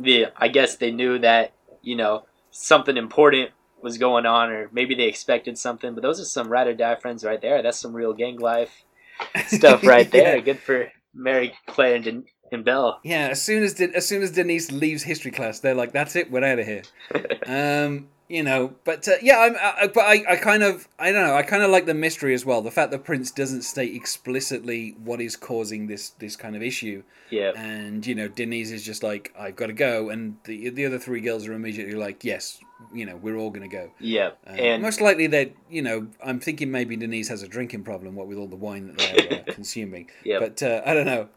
The 0.00 0.26
I 0.36 0.48
guess 0.48 0.76
they 0.76 0.90
knew 0.90 1.18
that 1.18 1.52
you 1.82 1.96
know 1.96 2.24
something 2.50 2.96
important 2.96 3.50
was 3.82 3.98
going 3.98 4.26
on, 4.26 4.50
or 4.50 4.68
maybe 4.72 4.94
they 4.94 5.04
expected 5.04 5.58
something. 5.58 5.94
But 5.94 6.02
those 6.02 6.20
are 6.20 6.24
some 6.24 6.48
ride 6.48 6.66
or 6.66 6.74
die 6.74 6.96
friends 6.96 7.24
right 7.24 7.40
there. 7.40 7.62
That's 7.62 7.78
some 7.78 7.94
real 7.94 8.12
gang 8.12 8.38
life 8.38 8.84
stuff 9.46 9.84
right 9.84 10.10
there. 10.10 10.36
Yeah. 10.36 10.42
Good 10.42 10.58
for 10.60 10.90
Mary 11.14 11.54
Claire 11.66 11.96
and, 11.96 12.04
Den- 12.04 12.24
and 12.50 12.64
Belle. 12.64 13.00
Yeah, 13.02 13.28
as 13.28 13.42
soon 13.42 13.62
as 13.62 13.74
De- 13.74 13.94
as 13.94 14.06
soon 14.06 14.22
as 14.22 14.30
Denise 14.30 14.70
leaves 14.72 15.02
history 15.02 15.30
class, 15.30 15.60
they're 15.60 15.74
like, 15.74 15.92
"That's 15.92 16.16
it, 16.16 16.30
we're 16.30 16.44
out 16.44 16.58
of 16.58 16.66
here." 16.66 16.82
um, 17.46 18.08
you 18.28 18.42
know, 18.42 18.74
but 18.84 19.06
uh, 19.08 19.12
yeah, 19.20 19.38
I'm, 19.40 19.56
I, 19.56 19.86
but 19.88 20.00
I, 20.00 20.24
I 20.26 20.36
kind 20.36 20.62
of, 20.62 20.88
I 20.98 21.12
don't 21.12 21.26
know, 21.26 21.34
I 21.34 21.42
kind 21.42 21.62
of 21.62 21.70
like 21.70 21.86
the 21.86 21.94
mystery 21.94 22.34
as 22.34 22.46
well. 22.46 22.62
The 22.62 22.70
fact 22.70 22.90
that 22.92 23.04
Prince 23.04 23.30
doesn't 23.30 23.62
state 23.62 23.94
explicitly 23.94 24.96
what 25.04 25.20
is 25.20 25.36
causing 25.36 25.86
this 25.86 26.10
this 26.10 26.36
kind 26.36 26.56
of 26.56 26.62
issue, 26.62 27.02
yeah. 27.30 27.52
and 27.54 28.06
you 28.06 28.14
know, 28.14 28.28
Denise 28.28 28.70
is 28.70 28.84
just 28.84 29.02
like, 29.02 29.34
"I've 29.38 29.56
got 29.56 29.66
to 29.66 29.72
go," 29.72 30.08
and 30.08 30.36
the 30.44 30.70
the 30.70 30.86
other 30.86 30.98
three 30.98 31.20
girls 31.20 31.46
are 31.46 31.52
immediately 31.52 31.94
like, 31.94 32.24
"Yes, 32.24 32.58
you 32.94 33.04
know, 33.04 33.16
we're 33.16 33.36
all 33.36 33.50
gonna 33.50 33.68
go." 33.68 33.90
Yeah. 34.00 34.30
Uh, 34.46 34.50
and 34.52 34.82
most 34.82 35.00
likely 35.00 35.26
that 35.28 35.52
you 35.68 35.82
know, 35.82 36.06
I'm 36.24 36.40
thinking 36.40 36.70
maybe 36.70 36.96
Denise 36.96 37.28
has 37.28 37.42
a 37.42 37.48
drinking 37.48 37.84
problem, 37.84 38.14
what 38.14 38.28
with 38.28 38.38
all 38.38 38.48
the 38.48 38.56
wine 38.56 38.94
that 38.96 38.98
they're 38.98 39.40
uh, 39.40 39.42
consuming. 39.52 40.10
yeah. 40.24 40.38
But 40.38 40.62
uh, 40.62 40.82
I 40.86 40.94
don't 40.94 41.06
know. 41.06 41.28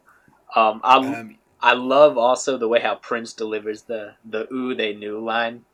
um, 0.54 0.80
I 0.82 0.96
Um, 0.96 1.38
I 1.60 1.72
love 1.74 2.16
also 2.16 2.56
the 2.58 2.68
way 2.68 2.80
how 2.80 2.94
Prince 2.94 3.32
delivers 3.32 3.82
the 3.82 4.14
the 4.24 4.52
"ooh 4.52 4.74
they 4.74 4.94
knew" 4.94 5.18
line. 5.18 5.64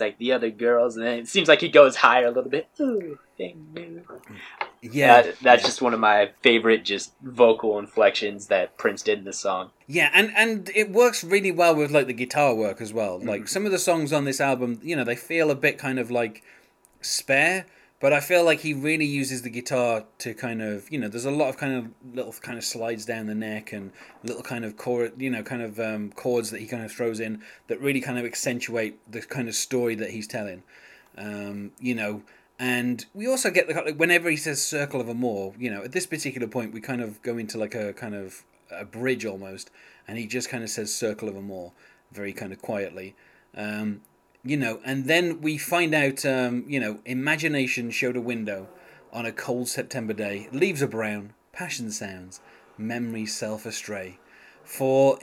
It's 0.00 0.06
like 0.06 0.16
the 0.18 0.32
other 0.32 0.48
girls, 0.48 0.96
and 0.96 1.04
then 1.04 1.18
it 1.18 1.28
seems 1.28 1.46
like 1.46 1.60
he 1.60 1.68
goes 1.68 1.94
higher 1.96 2.24
a 2.24 2.30
little 2.30 2.48
bit. 2.50 2.68
Ooh, 2.80 3.18
yeah, 3.38 5.22
That- 5.22 5.38
that's 5.42 5.42
yeah. 5.42 5.56
just 5.56 5.82
one 5.82 5.92
of 5.92 6.00
my 6.00 6.30
favorite 6.40 6.84
just 6.86 7.12
vocal 7.22 7.78
inflections 7.78 8.46
that 8.46 8.78
Prince 8.78 9.02
did 9.02 9.18
in 9.18 9.24
the 9.26 9.32
song. 9.34 9.72
Yeah, 9.86 10.10
and 10.14 10.32
and 10.34 10.70
it 10.74 10.90
works 10.90 11.22
really 11.22 11.52
well 11.52 11.74
with 11.76 11.90
like 11.90 12.06
the 12.06 12.14
guitar 12.14 12.54
work 12.54 12.80
as 12.80 12.94
well. 12.94 13.18
Like 13.22 13.42
Mhm. 13.42 13.48
some 13.50 13.66
of 13.66 13.72
the 13.72 13.78
songs 13.78 14.10
on 14.10 14.24
this 14.24 14.40
album, 14.40 14.80
you 14.82 14.96
know, 14.96 15.04
they 15.04 15.16
feel 15.16 15.50
a 15.50 15.54
bit 15.54 15.76
kind 15.76 15.98
of 15.98 16.10
like 16.10 16.42
spare, 17.02 17.66
but 18.00 18.14
I 18.14 18.20
feel 18.20 18.44
like 18.44 18.60
he 18.60 18.72
really 18.72 19.04
uses 19.04 19.42
the 19.42 19.50
guitar 19.50 20.04
to 20.18 20.32
kind 20.32 20.62
of, 20.62 20.90
you 20.90 20.98
know, 20.98 21.08
there's 21.08 21.26
a 21.26 21.30
lot 21.30 21.50
of 21.50 21.58
kind 21.58 21.74
of 21.74 22.14
little 22.16 22.32
kind 22.32 22.56
of 22.56 22.64
slides 22.64 23.04
down 23.04 23.26
the 23.26 23.34
neck 23.34 23.72
and 23.72 23.92
little 24.24 24.42
kind 24.42 24.64
of 24.64 24.78
chord, 24.78 25.12
you 25.20 25.28
know, 25.28 25.42
kind 25.42 25.60
of 25.60 25.78
um, 25.78 26.10
chords 26.12 26.50
that 26.50 26.60
he 26.60 26.66
kind 26.66 26.82
of 26.82 26.90
throws 26.90 27.20
in 27.20 27.42
that 27.68 27.78
really 27.78 28.00
kind 28.00 28.18
of 28.18 28.24
accentuate 28.24 28.98
the 29.10 29.20
kind 29.20 29.48
of 29.48 29.54
story 29.54 29.94
that 29.94 30.10
he's 30.10 30.26
telling. 30.26 30.62
Um, 31.18 31.72
you 31.78 31.94
know, 31.94 32.22
and 32.58 33.04
we 33.12 33.26
also 33.26 33.50
get 33.50 33.68
the 33.68 33.74
like, 33.74 33.96
whenever 33.96 34.30
he 34.30 34.36
says 34.36 34.62
"circle 34.62 35.00
of 35.00 35.08
amour," 35.08 35.52
you 35.58 35.70
know, 35.70 35.82
at 35.82 35.92
this 35.92 36.06
particular 36.06 36.46
point, 36.46 36.72
we 36.72 36.80
kind 36.80 37.02
of 37.02 37.20
go 37.22 37.36
into 37.36 37.58
like 37.58 37.74
a 37.74 37.92
kind 37.92 38.14
of 38.14 38.44
a 38.70 38.84
bridge 38.86 39.26
almost, 39.26 39.70
and 40.08 40.16
he 40.16 40.26
just 40.26 40.48
kind 40.48 40.64
of 40.64 40.70
says 40.70 40.94
"circle 40.94 41.28
of 41.28 41.36
amour" 41.36 41.72
very 42.12 42.32
kind 42.32 42.52
of 42.52 42.62
quietly. 42.62 43.14
Um, 43.54 44.02
you 44.42 44.56
know, 44.56 44.80
and 44.84 45.04
then 45.04 45.40
we 45.40 45.58
find 45.58 45.94
out, 45.94 46.24
um, 46.24 46.64
you 46.66 46.80
know, 46.80 47.00
imagination 47.04 47.90
showed 47.90 48.16
a 48.16 48.20
window 48.20 48.68
on 49.12 49.26
a 49.26 49.32
cold 49.32 49.68
September 49.68 50.12
day. 50.12 50.48
Leaves 50.52 50.82
are 50.82 50.88
brown, 50.88 51.32
passion 51.52 51.90
sounds, 51.90 52.40
memory 52.78 53.26
self 53.26 53.66
astray. 53.66 54.18
Four, 54.64 55.18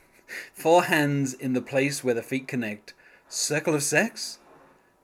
four 0.54 0.84
hands 0.84 1.32
in 1.34 1.54
the 1.54 1.62
place 1.62 2.04
where 2.04 2.14
the 2.14 2.22
feet 2.22 2.48
connect. 2.48 2.94
Circle 3.28 3.74
of 3.74 3.82
sex? 3.82 4.38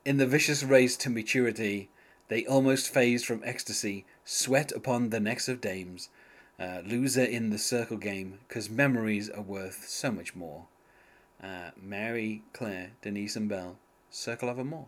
In 0.04 0.18
the 0.18 0.26
vicious 0.26 0.62
race 0.62 0.96
to 0.98 1.10
maturity, 1.10 1.88
they 2.28 2.44
almost 2.44 2.92
phased 2.92 3.24
from 3.24 3.42
ecstasy, 3.44 4.04
sweat 4.24 4.72
upon 4.72 5.10
the 5.10 5.20
necks 5.20 5.48
of 5.48 5.60
dames. 5.60 6.10
Uh, 6.58 6.80
loser 6.86 7.24
in 7.24 7.50
the 7.50 7.58
circle 7.58 7.96
game, 7.96 8.38
'cause 8.48 8.70
memories 8.70 9.28
are 9.28 9.42
worth 9.42 9.88
so 9.88 10.12
much 10.12 10.36
more. 10.36 10.68
Uh, 11.44 11.70
Mary, 11.76 12.42
Claire, 12.54 12.92
Denise, 13.02 13.36
and 13.36 13.50
Belle, 13.50 13.76
Circle 14.08 14.48
of 14.48 14.58
Amour. 14.58 14.86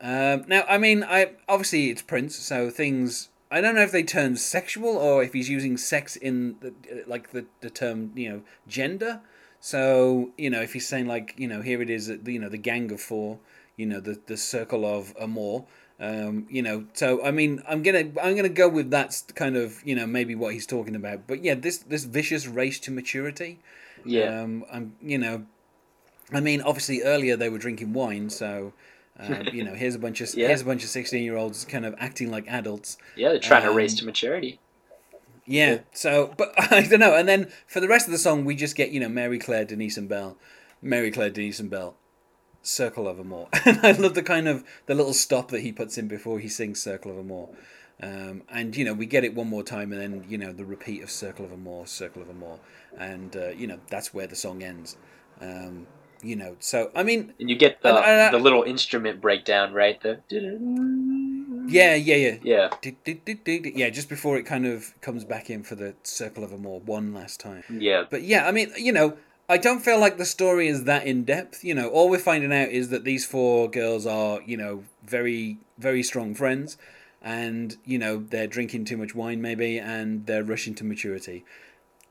Um, 0.00 0.44
now, 0.46 0.64
I 0.68 0.78
mean, 0.78 1.04
I 1.04 1.32
obviously 1.48 1.90
it's 1.90 2.02
Prince, 2.02 2.36
so 2.36 2.70
things. 2.70 3.28
I 3.50 3.60
don't 3.60 3.74
know 3.74 3.82
if 3.82 3.92
they 3.92 4.02
turn 4.02 4.36
sexual 4.36 4.96
or 4.96 5.22
if 5.22 5.32
he's 5.32 5.48
using 5.50 5.76
sex 5.76 6.16
in 6.16 6.56
the, 6.60 6.72
like 7.06 7.32
the 7.32 7.46
the 7.60 7.68
term 7.68 8.12
you 8.14 8.30
know 8.30 8.42
gender. 8.66 9.20
So 9.60 10.30
you 10.38 10.50
know 10.50 10.62
if 10.62 10.72
he's 10.72 10.88
saying 10.88 11.06
like 11.06 11.34
you 11.36 11.48
know 11.48 11.60
here 11.60 11.82
it 11.82 11.90
is 11.90 12.08
you 12.08 12.38
know 12.38 12.48
the 12.48 12.58
gang 12.58 12.90
of 12.92 13.00
four, 13.00 13.38
you 13.76 13.86
know 13.86 14.00
the 14.00 14.20
the 14.26 14.36
circle 14.36 14.86
of 14.86 15.14
Amour. 15.20 15.66
Um, 16.00 16.46
you 16.48 16.62
know, 16.62 16.86
so 16.92 17.24
I 17.24 17.32
mean, 17.32 17.60
I'm 17.68 17.82
gonna 17.82 18.10
I'm 18.22 18.36
gonna 18.36 18.48
go 18.48 18.68
with 18.68 18.90
that's 18.90 19.22
kind 19.22 19.56
of 19.56 19.84
you 19.84 19.96
know 19.96 20.06
maybe 20.06 20.34
what 20.34 20.54
he's 20.54 20.66
talking 20.66 20.94
about. 20.94 21.26
But 21.26 21.42
yeah, 21.42 21.54
this 21.54 21.78
this 21.78 22.04
vicious 22.04 22.46
race 22.46 22.78
to 22.80 22.92
maturity. 22.92 23.58
Yeah. 24.04 24.42
Um, 24.42 24.64
I'm 24.72 24.94
you 25.02 25.18
know, 25.18 25.46
I 26.32 26.40
mean, 26.40 26.60
obviously 26.62 27.02
earlier 27.02 27.36
they 27.36 27.48
were 27.48 27.58
drinking 27.58 27.92
wine, 27.92 28.30
so 28.30 28.72
Um, 29.20 29.48
you 29.52 29.64
know, 29.64 29.74
here's 29.74 29.94
a 29.96 29.98
bunch 29.98 30.20
of 30.20 30.32
Yeah. 30.34 30.48
here's 30.48 30.60
a 30.60 30.64
bunch 30.64 30.84
of 30.84 30.90
sixteen 30.90 31.24
year 31.24 31.36
olds 31.36 31.64
kind 31.64 31.84
of 31.84 31.94
acting 31.98 32.30
like 32.30 32.46
adults. 32.48 32.96
Yeah, 33.16 33.30
they're 33.30 33.40
trying 33.40 33.62
to 33.64 33.70
Um, 33.70 33.76
race 33.76 33.94
to 33.94 34.04
maturity. 34.04 34.60
Yeah. 35.46 35.70
Yeah. 35.70 35.78
So, 35.92 36.34
but 36.36 36.52
I 36.72 36.82
don't 36.86 37.00
know. 37.00 37.14
And 37.16 37.28
then 37.28 37.50
for 37.66 37.80
the 37.80 37.88
rest 37.88 38.06
of 38.06 38.12
the 38.12 38.18
song, 38.18 38.44
we 38.44 38.54
just 38.54 38.76
get 38.76 38.90
you 38.90 39.00
know 39.00 39.08
Mary 39.08 39.38
Claire, 39.38 39.64
Denise, 39.64 39.96
and 39.96 40.08
Belle, 40.08 40.36
Mary 40.82 41.10
Claire, 41.10 41.30
Denise, 41.30 41.58
and 41.58 41.68
Belle, 41.70 41.96
Circle 42.62 43.08
of 43.08 43.18
Amour. 43.18 43.48
And 43.64 43.80
I 43.84 43.92
love 43.92 44.14
the 44.14 44.22
kind 44.22 44.46
of 44.46 44.62
the 44.86 44.94
little 44.94 45.14
stop 45.14 45.50
that 45.50 45.62
he 45.62 45.72
puts 45.72 45.98
in 45.98 46.06
before 46.06 46.38
he 46.38 46.48
sings 46.48 46.80
Circle 46.80 47.10
of 47.10 47.18
Amour. 47.18 47.48
Um, 48.00 48.42
and 48.48 48.76
you 48.76 48.84
know 48.84 48.92
we 48.94 49.06
get 49.06 49.24
it 49.24 49.34
one 49.34 49.48
more 49.48 49.64
time, 49.64 49.92
and 49.92 50.00
then 50.00 50.24
you 50.28 50.38
know 50.38 50.52
the 50.52 50.64
repeat 50.64 51.02
of 51.02 51.10
Circle 51.10 51.44
of 51.44 51.50
Amour, 51.50 51.86
Circle 51.88 52.22
of 52.22 52.28
Amour, 52.28 52.60
and 52.96 53.34
uh, 53.34 53.48
you 53.48 53.66
know 53.66 53.80
that's 53.90 54.14
where 54.14 54.28
the 54.28 54.36
song 54.36 54.62
ends. 54.62 54.96
Um, 55.40 55.88
you 56.22 56.36
know, 56.36 56.56
so 56.60 56.90
I 56.94 57.02
mean, 57.02 57.32
And 57.40 57.48
you 57.50 57.56
get 57.56 57.82
the 57.82 57.94
And- 57.94 58.04
and 58.04 58.34
the 58.34 58.38
little 58.38 58.62
instrument 58.62 59.20
breakdown, 59.20 59.72
right? 59.72 60.00
The 60.00 60.20
yeah, 61.68 61.94
yeah, 61.94 62.16
yeah. 62.16 62.36
yeah, 62.42 62.68
Yeah, 63.74 63.90
just 63.90 64.08
before 64.08 64.38
it 64.38 64.44
kind 64.44 64.66
of 64.66 64.98
comes 65.00 65.24
back 65.24 65.50
in 65.50 65.62
for 65.62 65.74
the 65.74 65.94
Circle 66.02 66.42
of 66.44 66.52
Amour 66.52 66.80
one 66.80 67.12
last 67.12 67.40
time. 67.40 67.62
yeah, 67.70 68.04
But 68.08 68.22
yeah, 68.22 68.46
I 68.48 68.52
mean, 68.52 68.72
you 68.78 68.92
know, 68.92 69.16
I 69.50 69.58
don't 69.58 69.80
feel 69.80 69.98
like 69.98 70.16
the 70.18 70.24
story 70.24 70.68
is 70.68 70.84
that 70.84 71.06
in 71.06 71.24
depth. 71.24 71.62
You 71.64 71.74
know, 71.74 71.88
all 71.88 72.08
we're 72.10 72.18
finding 72.18 72.52
out 72.52 72.68
is 72.70 72.88
that 72.90 73.04
these 73.04 73.24
four 73.24 73.70
girls 73.70 74.06
are, 74.06 74.40
you 74.46 74.56
know, 74.56 74.84
very, 75.04 75.58
very 75.78 76.02
strong 76.02 76.34
friends, 76.34 76.76
and 77.22 77.76
you 77.84 77.98
know 77.98 78.18
they're 78.28 78.46
drinking 78.46 78.84
too 78.84 78.96
much 78.96 79.14
wine 79.14 79.40
maybe, 79.40 79.78
and 79.78 80.26
they're 80.26 80.44
rushing 80.44 80.74
to 80.76 80.84
maturity. 80.84 81.44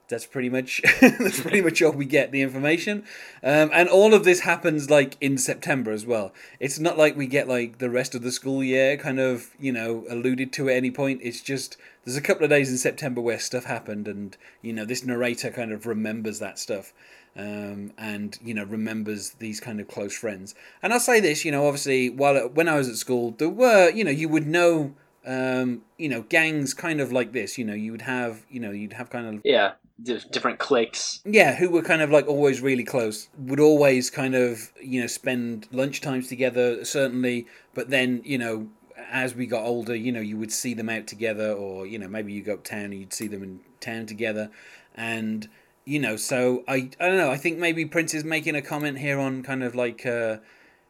That's 0.09 0.25
pretty 0.25 0.49
much 0.49 0.81
that's 1.01 1.41
pretty 1.41 1.61
much 1.61 1.81
all 1.81 1.91
we 1.91 2.05
get 2.05 2.31
the 2.31 2.41
information, 2.41 3.03
um, 3.43 3.69
and 3.73 3.89
all 3.89 4.13
of 4.13 4.23
this 4.23 4.41
happens 4.41 4.89
like 4.89 5.17
in 5.19 5.37
September 5.37 5.91
as 5.91 6.05
well. 6.05 6.33
It's 6.59 6.79
not 6.79 6.97
like 6.97 7.15
we 7.15 7.27
get 7.27 7.47
like 7.47 7.79
the 7.79 7.89
rest 7.89 8.15
of 8.15 8.21
the 8.21 8.31
school 8.31 8.63
year 8.63 8.97
kind 8.97 9.19
of 9.19 9.51
you 9.59 9.71
know 9.71 10.05
alluded 10.09 10.53
to 10.53 10.69
at 10.69 10.75
any 10.75 10.91
point. 10.91 11.21
It's 11.23 11.41
just 11.41 11.77
there's 12.05 12.17
a 12.17 12.21
couple 12.21 12.43
of 12.43 12.49
days 12.49 12.71
in 12.71 12.77
September 12.77 13.21
where 13.21 13.39
stuff 13.39 13.65
happened, 13.65 14.07
and 14.07 14.37
you 14.61 14.73
know 14.73 14.85
this 14.85 15.03
narrator 15.03 15.51
kind 15.51 15.71
of 15.71 15.85
remembers 15.85 16.39
that 16.39 16.57
stuff 16.57 16.93
um, 17.37 17.93
and 17.97 18.37
you 18.43 18.53
know 18.53 18.63
remembers 18.63 19.31
these 19.39 19.59
kind 19.59 19.79
of 19.79 19.87
close 19.87 20.17
friends. 20.17 20.55
And 20.81 20.91
I'll 20.91 20.99
say 20.99 21.19
this, 21.19 21.45
you 21.45 21.51
know, 21.51 21.67
obviously, 21.67 22.09
while 22.09 22.49
when 22.49 22.67
I 22.67 22.75
was 22.75 22.89
at 22.89 22.95
school, 22.95 23.31
there 23.37 23.49
were, 23.49 23.89
you 23.91 24.03
know, 24.03 24.11
you 24.11 24.27
would 24.27 24.47
know, 24.47 24.95
um, 25.25 25.83
you 25.97 26.09
know, 26.09 26.23
gangs 26.23 26.73
kind 26.73 26.99
of 26.99 27.11
like 27.11 27.33
this. 27.33 27.57
You 27.57 27.65
know, 27.65 27.75
you 27.75 27.91
would 27.91 28.01
have, 28.03 28.45
you 28.49 28.59
know, 28.59 28.71
you'd 28.71 28.93
have 28.93 29.09
kind 29.09 29.27
of 29.27 29.41
yeah. 29.45 29.73
Di- 30.01 30.19
different 30.31 30.59
cliques. 30.59 31.21
yeah, 31.25 31.55
who 31.55 31.69
were 31.69 31.81
kind 31.81 32.01
of 32.01 32.09
like 32.11 32.27
always 32.27 32.61
really 32.61 32.83
close. 32.83 33.29
Would 33.37 33.59
always 33.59 34.09
kind 34.09 34.35
of 34.35 34.71
you 34.81 35.01
know 35.01 35.07
spend 35.07 35.67
lunch 35.71 36.01
times 36.01 36.27
together, 36.27 36.85
certainly. 36.85 37.47
But 37.73 37.89
then 37.89 38.21
you 38.23 38.37
know. 38.37 38.69
As 39.09 39.35
we 39.35 39.45
got 39.45 39.63
older, 39.63 39.95
you 39.95 40.11
know, 40.11 40.19
you 40.19 40.37
would 40.37 40.51
see 40.51 40.73
them 40.73 40.89
out 40.89 41.07
together, 41.07 41.53
or 41.53 41.85
you 41.85 41.97
know, 41.97 42.09
maybe 42.09 42.33
you 42.33 42.41
go 42.41 42.55
uptown 42.55 42.85
and 42.85 42.95
you'd 42.95 43.13
see 43.13 43.27
them 43.27 43.41
in 43.41 43.59
town 43.79 44.05
together, 44.05 44.49
and 44.95 45.47
you 45.85 45.99
know 45.99 46.17
so 46.17 46.65
i 46.67 46.89
i 46.99 47.07
don't 47.07 47.15
know 47.17 47.31
i 47.31 47.37
think 47.37 47.57
maybe 47.57 47.85
prince 47.85 48.13
is 48.13 48.25
making 48.25 48.55
a 48.55 48.61
comment 48.61 48.97
here 48.97 49.17
on 49.17 49.41
kind 49.41 49.63
of 49.63 49.73
like 49.73 50.05
uh 50.05 50.35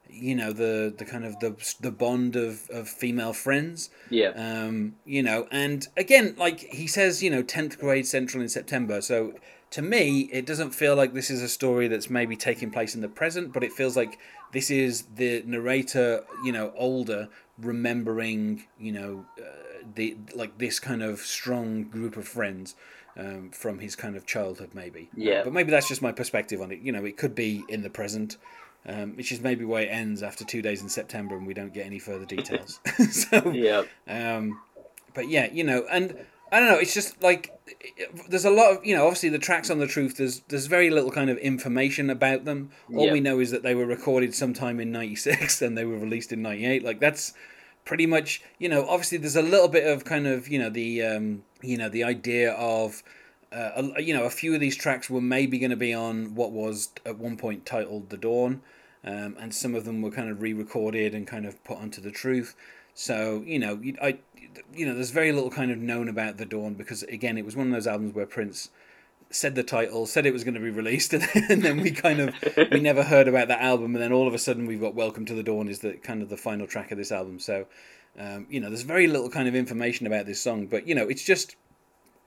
you 0.10 0.36
know 0.36 0.54
the 0.54 0.94
the 0.98 1.06
kind 1.06 1.26
of 1.26 1.40
the 1.40 1.56
the 1.80 1.92
bond 1.92 2.36
of 2.36 2.70
of 2.70 2.88
female 2.90 3.34
friends. 3.34 3.90
Yeah, 4.10 4.30
um 4.30 4.96
you 5.06 5.24
know 5.24 5.48
and 5.52 5.88
again 5.96 6.36
like 6.38 6.60
he 6.60 6.88
says 6.88 7.24
you 7.24 7.30
know 7.30 7.44
10th 7.44 7.80
grade 7.80 8.08
central 8.08 8.42
in 8.42 8.50
september. 8.50 9.02
So 9.02 9.34
to 9.70 9.82
me 9.82 10.30
it 10.32 10.46
doesn't 10.46 10.72
feel 10.72 10.96
like 10.96 11.14
this 11.14 11.30
is 11.30 11.42
a 11.42 11.50
story 11.50 11.88
that's 11.88 12.10
maybe 12.10 12.36
taking 12.36 12.72
place 12.72 12.96
in 12.96 13.02
the 13.02 13.10
present 13.10 13.52
but 13.52 13.64
it 13.64 13.74
feels 13.74 13.98
like 13.98 14.18
this 14.54 14.72
is 14.72 15.04
the 15.16 15.44
narrator 15.46 16.24
you 16.42 16.54
know 16.54 16.72
older 16.78 17.28
remembering 17.58 18.66
you 18.80 18.94
know 18.94 19.26
uh, 19.38 19.84
the 19.96 20.16
like 20.36 20.58
this 20.58 20.80
kind 20.80 21.04
of 21.04 21.20
strong 21.20 21.84
group 21.84 22.16
of 22.16 22.26
friends 22.26 22.76
um, 23.18 23.50
from 23.52 23.80
his 23.80 23.96
kind 23.96 24.16
of 24.16 24.26
childhood 24.26 24.70
maybe. 24.74 25.10
Yeah. 25.16 25.44
but 25.44 25.54
maybe 25.54 25.72
that's 25.72 25.88
just 25.88 26.02
my 26.02 26.12
perspective 26.12 26.62
on 26.62 26.72
it. 26.72 26.80
You 26.80 26.92
know 26.92 27.04
it 27.04 27.18
could 27.18 27.36
be 27.36 27.64
in 27.68 27.82
the 27.82 27.90
present 27.90 28.38
um, 28.88 29.16
which 29.18 29.32
is 29.32 29.42
maybe 29.42 29.66
why 29.66 29.82
it 29.82 29.90
ends 29.92 30.24
after 30.24 30.46
two 30.46 30.62
days 30.62 30.82
in 30.82 30.90
September 30.90 31.36
and 31.36 31.46
we 31.46 31.54
don't 31.54 31.74
get 31.74 31.86
any 31.86 32.00
further 32.00 32.26
details. 32.26 32.80
so, 33.12 33.52
yeah, 33.52 33.84
um, 34.08 34.60
but 35.14 35.30
yeah, 35.30 35.50
you 35.52 35.64
know, 35.64 35.86
and 35.92 36.18
I 36.52 36.60
don't 36.60 36.70
know. 36.70 36.78
It's 36.78 36.94
just 36.94 37.22
like 37.22 37.52
there's 38.30 38.46
a 38.46 38.50
lot 38.50 38.72
of 38.72 38.86
you 38.86 38.96
know. 38.96 39.06
Obviously, 39.06 39.30
the 39.30 39.40
tracks 39.40 39.70
on 39.70 39.80
the 39.80 39.88
truth. 39.88 40.18
There's 40.18 40.40
there's 40.48 40.68
very 40.68 40.90
little 40.90 41.12
kind 41.12 41.30
of 41.30 41.38
information 41.40 42.10
about 42.10 42.46
them. 42.46 42.70
All 42.96 43.08
Yeah. 43.08 43.14
we 43.14 43.20
know 43.20 43.40
is 43.40 43.52
that 43.52 43.64
they 43.64 43.76
were 43.76 43.86
recorded 43.86 44.34
sometime 44.34 44.80
in 44.80 44.92
'96 44.92 45.62
and 45.62 45.78
they 45.78 45.86
were 45.86 45.98
released 45.98 46.32
in 46.32 46.42
'98. 46.42 46.84
Like 46.84 47.00
that's 47.00 47.34
pretty 47.84 48.06
much 48.06 48.42
you 48.60 48.70
know. 48.70 48.88
Obviously, 48.88 49.18
there's 49.18 49.36
a 49.36 49.42
little 49.42 49.68
bit 49.68 49.86
of 49.86 50.06
kind 50.06 50.26
of 50.26 50.48
you 50.48 50.60
know 50.60 50.70
the 50.70 51.04
um, 51.04 51.44
you 51.62 51.78
know 51.78 51.90
the 51.90 52.04
idea 52.04 52.54
of. 52.54 53.04
Uh, 53.50 53.94
you 53.98 54.14
know, 54.14 54.26
a 54.26 54.30
few 54.30 54.54
of 54.54 54.60
these 54.60 54.76
tracks 54.76 55.10
were 55.10 55.22
maybe 55.22 55.58
going 55.58 55.70
to 55.72 55.78
be 55.78 55.94
on 55.94 56.36
what 56.36 56.52
was 56.52 56.90
at 57.06 57.18
one 57.18 57.38
point 57.38 57.66
titled 57.66 58.10
"The 58.10 58.18
Dawn," 58.18 58.62
um, 59.08 59.38
and 59.40 59.56
some 59.56 59.74
of 59.74 59.86
them 59.86 60.02
were 60.02 60.12
kind 60.12 60.30
of 60.30 60.42
re-recorded 60.42 61.16
and 61.16 61.26
kind 61.26 61.46
of 61.46 61.64
put 61.64 61.78
onto 61.78 62.02
the 62.02 62.12
truth. 62.12 62.56
So 62.94 63.42
you 63.46 63.58
know, 63.58 63.82
I, 64.02 64.18
you 64.74 64.86
know, 64.86 64.94
there's 64.94 65.12
very 65.12 65.32
little 65.32 65.50
kind 65.50 65.72
of 65.72 65.78
known 65.78 66.10
about 66.10 66.38
the 66.38 66.46
Dawn 66.46 66.74
because 66.74 67.04
again, 67.04 67.38
it 67.38 67.46
was 67.46 67.56
one 67.56 67.68
of 67.68 67.74
those 67.74 67.88
albums 67.88 68.14
where 68.14 68.26
Prince 68.26 68.70
said 69.30 69.56
the 69.56 69.64
title, 69.64 70.06
said 70.06 70.26
it 70.26 70.34
was 70.34 70.44
going 70.44 70.56
to 70.56 70.60
be 70.60 70.70
released, 70.70 71.14
and 71.14 71.24
then, 71.24 71.46
and 71.50 71.62
then 71.62 71.82
we 71.82 71.92
kind 71.92 72.20
of 72.20 72.36
we 72.72 72.82
never 72.82 73.04
heard 73.04 73.30
about 73.30 73.48
that 73.48 73.62
album, 73.62 73.96
and 73.96 74.04
then 74.04 74.12
all 74.12 74.28
of 74.28 74.34
a 74.34 74.40
sudden 74.40 74.66
we've 74.66 74.82
got 74.82 74.94
Welcome 74.94 75.26
to 75.26 75.34
the 75.34 75.44
Dawn 75.44 75.70
is 75.70 75.80
the 75.80 75.94
kind 75.94 76.22
of 76.22 76.30
the 76.30 76.38
final 76.38 76.68
track 76.68 76.92
of 76.92 76.98
this 76.98 77.12
album. 77.12 77.40
So 77.40 77.66
um, 78.20 78.48
you 78.50 78.60
know, 78.60 78.68
there's 78.68 78.82
very 78.82 79.08
little 79.08 79.30
kind 79.30 79.48
of 79.48 79.56
information 79.56 80.08
about 80.08 80.26
this 80.26 80.42
song, 80.42 80.66
but 80.68 80.88
you 80.88 80.96
know, 80.96 81.08
it's 81.08 81.24
just 81.24 81.56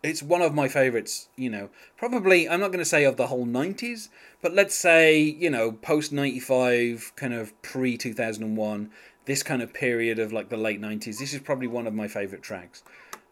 it's 0.02 0.22
one 0.22 0.40
of 0.42 0.54
my 0.54 0.68
favorites 0.68 1.28
you 1.36 1.50
know 1.50 1.68
probably 1.96 2.48
i'm 2.48 2.60
not 2.60 2.68
going 2.68 2.78
to 2.78 2.84
say 2.84 3.04
of 3.04 3.16
the 3.16 3.26
whole 3.26 3.46
90s 3.46 4.08
but 4.40 4.52
let's 4.54 4.74
say 4.74 5.20
you 5.20 5.50
know 5.50 5.72
post 5.72 6.12
95 6.12 7.12
kind 7.16 7.34
of 7.34 7.60
pre 7.62 7.96
2001 7.96 8.90
this 9.26 9.42
kind 9.42 9.62
of 9.62 9.72
period 9.74 10.18
of 10.18 10.32
like 10.32 10.48
the 10.48 10.56
late 10.56 10.80
90s 10.80 11.18
this 11.18 11.34
is 11.34 11.40
probably 11.40 11.66
one 11.66 11.86
of 11.86 11.94
my 11.94 12.08
favorite 12.08 12.42
tracks 12.42 12.82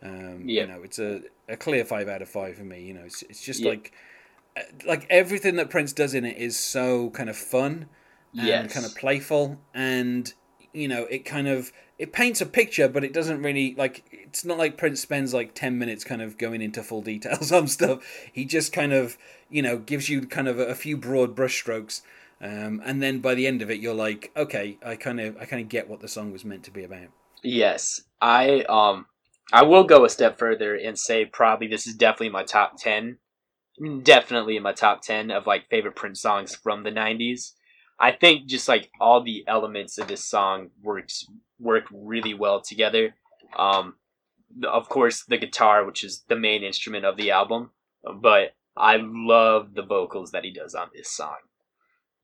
um 0.03 0.43
Yeah. 0.45 0.63
you 0.63 0.69
know 0.69 0.83
it's 0.83 0.99
a, 0.99 1.23
a 1.49 1.57
clear 1.57 1.85
5 1.85 2.09
out 2.09 2.23
of 2.23 2.29
5 2.29 2.57
for 2.57 2.65
me 2.65 2.83
you 2.83 2.95
know 2.95 3.05
it's, 3.05 3.23
it's 3.23 3.43
just 3.43 3.63
Yeah. 3.63 3.71
like 3.71 3.93
uh, 4.57 4.61
like 4.87 5.07
everything 5.11 5.57
that 5.57 5.71
prince 5.71 5.93
does 5.93 6.15
in 6.15 6.25
it 6.25 6.37
is 6.37 6.59
so 6.59 7.11
kind 7.11 7.31
of 7.31 7.37
fun 7.37 7.87
and 8.33 8.47
Yes. 8.47 8.73
kind 8.75 8.85
of 8.87 8.95
playful 8.95 9.59
and 9.75 10.35
you 10.79 10.89
know 10.89 11.05
it 11.05 11.25
kind 11.25 11.49
of 11.49 11.73
it 11.99 12.13
paints 12.13 12.41
a 12.41 12.47
picture 12.47 12.89
but 12.89 13.05
it 13.05 13.13
doesn't 13.13 13.43
really 13.43 13.75
like 13.77 14.05
it's 14.13 14.45
not 14.45 14.59
like 14.59 14.77
prince 14.77 15.01
spends 15.01 15.35
like 15.35 15.55
10 15.55 15.79
minutes 15.79 16.05
kind 16.05 16.23
of 16.23 16.39
going 16.39 16.63
into 16.63 16.83
full 16.83 17.03
details 17.13 17.53
on 17.53 17.67
stuff 17.67 18.03
he 18.33 18.45
just 18.45 18.73
kind 18.73 18.93
of 18.93 19.17
you 19.51 19.63
know 19.63 19.79
gives 19.79 20.09
you 20.09 20.27
kind 20.27 20.49
of 20.49 20.59
a, 20.59 20.67
a 20.67 20.75
few 20.75 20.97
broad 20.97 21.35
brushstrokes 21.35 22.03
um, 22.41 22.81
and 22.85 23.03
then 23.03 23.19
by 23.19 23.35
the 23.35 23.47
end 23.47 23.63
of 23.63 23.71
it 23.71 23.81
you're 23.81 23.95
like 23.95 24.31
okay 24.37 24.79
i 24.85 24.95
kind 24.95 25.21
of 25.21 25.37
i 25.39 25.45
kind 25.45 25.63
of 25.63 25.69
get 25.69 25.89
what 25.89 26.01
the 26.01 26.09
song 26.09 26.33
was 26.33 26.45
meant 26.45 26.63
to 26.63 26.71
be 26.71 26.85
about 26.85 27.09
Yes, 27.43 28.03
I 28.21 28.63
um 28.69 29.07
I 29.53 29.63
will 29.63 29.85
go 29.85 30.05
a 30.05 30.11
step 30.11 30.39
further 30.39 30.75
and 30.75 30.99
say 30.99 31.25
probably 31.25 31.69
this 31.69 31.87
is 31.87 31.95
definitely 31.95 32.31
my 32.31 32.45
top 32.45 32.77
10. 32.79 33.19
Definitely 34.03 34.57
in 34.57 34.63
my 34.63 34.73
top 34.73 35.03
10 35.03 35.31
of 35.31 35.47
like 35.47 35.69
favorite 35.71 35.97
Prince 35.97 36.21
songs 36.21 36.55
from 36.55 36.83
the 36.83 36.91
90s. 36.91 37.53
I 38.01 38.13
think 38.13 38.47
just 38.47 38.69
like 38.69 38.91
all 39.01 39.23
the 39.23 39.45
elements 39.47 39.99
of 39.99 40.09
this 40.09 40.25
song 40.25 40.71
works 40.83 41.27
work 41.59 41.85
really 41.93 42.35
well 42.35 42.61
together. 42.61 43.15
Um 43.57 43.95
of 44.67 44.89
course 44.89 45.25
the 45.25 45.39
guitar 45.39 45.85
which 45.85 46.05
is 46.05 46.25
the 46.29 46.37
main 46.37 46.63
instrument 46.63 47.05
of 47.05 47.17
the 47.17 47.31
album, 47.31 47.71
but 48.21 48.55
I 48.77 48.99
love 49.01 49.75
the 49.75 49.83
vocals 49.83 50.31
that 50.31 50.45
he 50.45 50.53
does 50.53 50.75
on 50.75 50.89
this 50.95 51.11
song. 51.11 51.37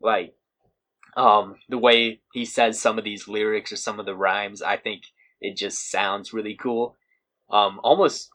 Like 0.01 0.35
um 1.17 1.57
the 1.69 1.79
way 1.79 2.21
he 2.33 2.45
says 2.45 2.81
some 2.81 2.99
of 2.99 3.05
these 3.05 3.29
lyrics 3.29 3.73
or 3.73 3.77
some 3.77 4.01
of 4.01 4.07
the 4.07 4.15
rhymes 4.15 4.63
i 4.63 4.77
think 4.77 5.03
it 5.41 5.57
just 5.57 5.91
sounds 5.91 6.33
really 6.33 6.57
cool 6.57 6.97
um 7.51 7.81
almost 7.83 8.31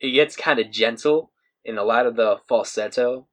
it 0.00 0.12
gets 0.12 0.36
kind 0.36 0.58
of 0.58 0.70
gentle 0.70 1.32
and 1.64 1.78
a 1.78 1.84
lot 1.84 2.06
of 2.06 2.16
the 2.16 2.36
falsetto 2.48 3.26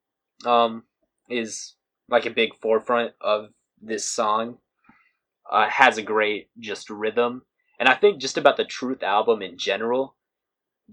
um 0.46 0.84
is 1.30 1.76
like 2.10 2.26
a 2.26 2.32
big 2.32 2.56
forefront 2.62 3.14
of 3.22 3.50
this 3.82 4.08
song 4.08 4.58
uh 5.52 5.68
has 5.70 5.98
a 5.98 6.02
great 6.04 6.50
just 6.60 6.90
rhythm. 6.90 7.44
And 7.80 7.90
i 7.90 7.96
think 7.96 8.20
just 8.22 8.38
about 8.38 8.58
the 8.58 8.66
truth 8.66 9.04
album 9.04 9.42
in 9.42 9.58
general 9.58 10.16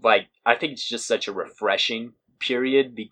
like 0.02 0.28
i 0.44 0.54
think 0.54 0.72
it's 0.72 0.88
just 0.88 1.06
such 1.06 1.28
a 1.28 1.32
refreshing 1.32 2.12
period 2.40 2.94
be- 2.94 3.10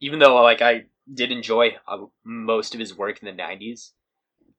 even 0.00 0.18
though 0.18 0.36
like 0.42 0.62
i 0.62 0.84
did 1.12 1.32
enjoy 1.32 1.76
uh, 1.88 1.98
most 2.24 2.74
of 2.74 2.80
his 2.80 2.96
work 2.96 3.22
in 3.22 3.26
the 3.26 3.32
90s 3.32 3.92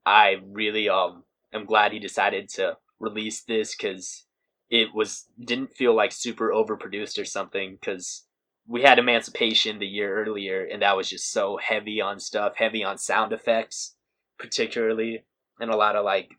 I 0.06 0.36
really 0.44 0.88
um 0.88 1.24
am 1.52 1.66
glad 1.66 1.92
he 1.92 1.98
decided 1.98 2.48
to 2.50 2.78
release 3.00 3.44
this 3.44 3.74
because 3.76 4.26
it 4.70 4.94
was 4.94 5.26
didn't 5.44 5.74
feel 5.76 5.94
like 5.94 6.12
super 6.12 6.50
overproduced 6.50 7.20
or 7.20 7.24
something 7.24 7.78
because 7.80 8.25
we 8.68 8.82
had 8.82 8.98
Emancipation 8.98 9.78
the 9.78 9.86
year 9.86 10.24
earlier 10.24 10.64
and 10.64 10.82
that 10.82 10.96
was 10.96 11.08
just 11.08 11.30
so 11.30 11.56
heavy 11.56 12.00
on 12.00 12.18
stuff, 12.18 12.54
heavy 12.56 12.82
on 12.82 12.98
sound 12.98 13.32
effects, 13.32 13.94
particularly, 14.38 15.24
and 15.60 15.70
a 15.70 15.76
lot 15.76 15.96
of 15.96 16.04
like 16.04 16.30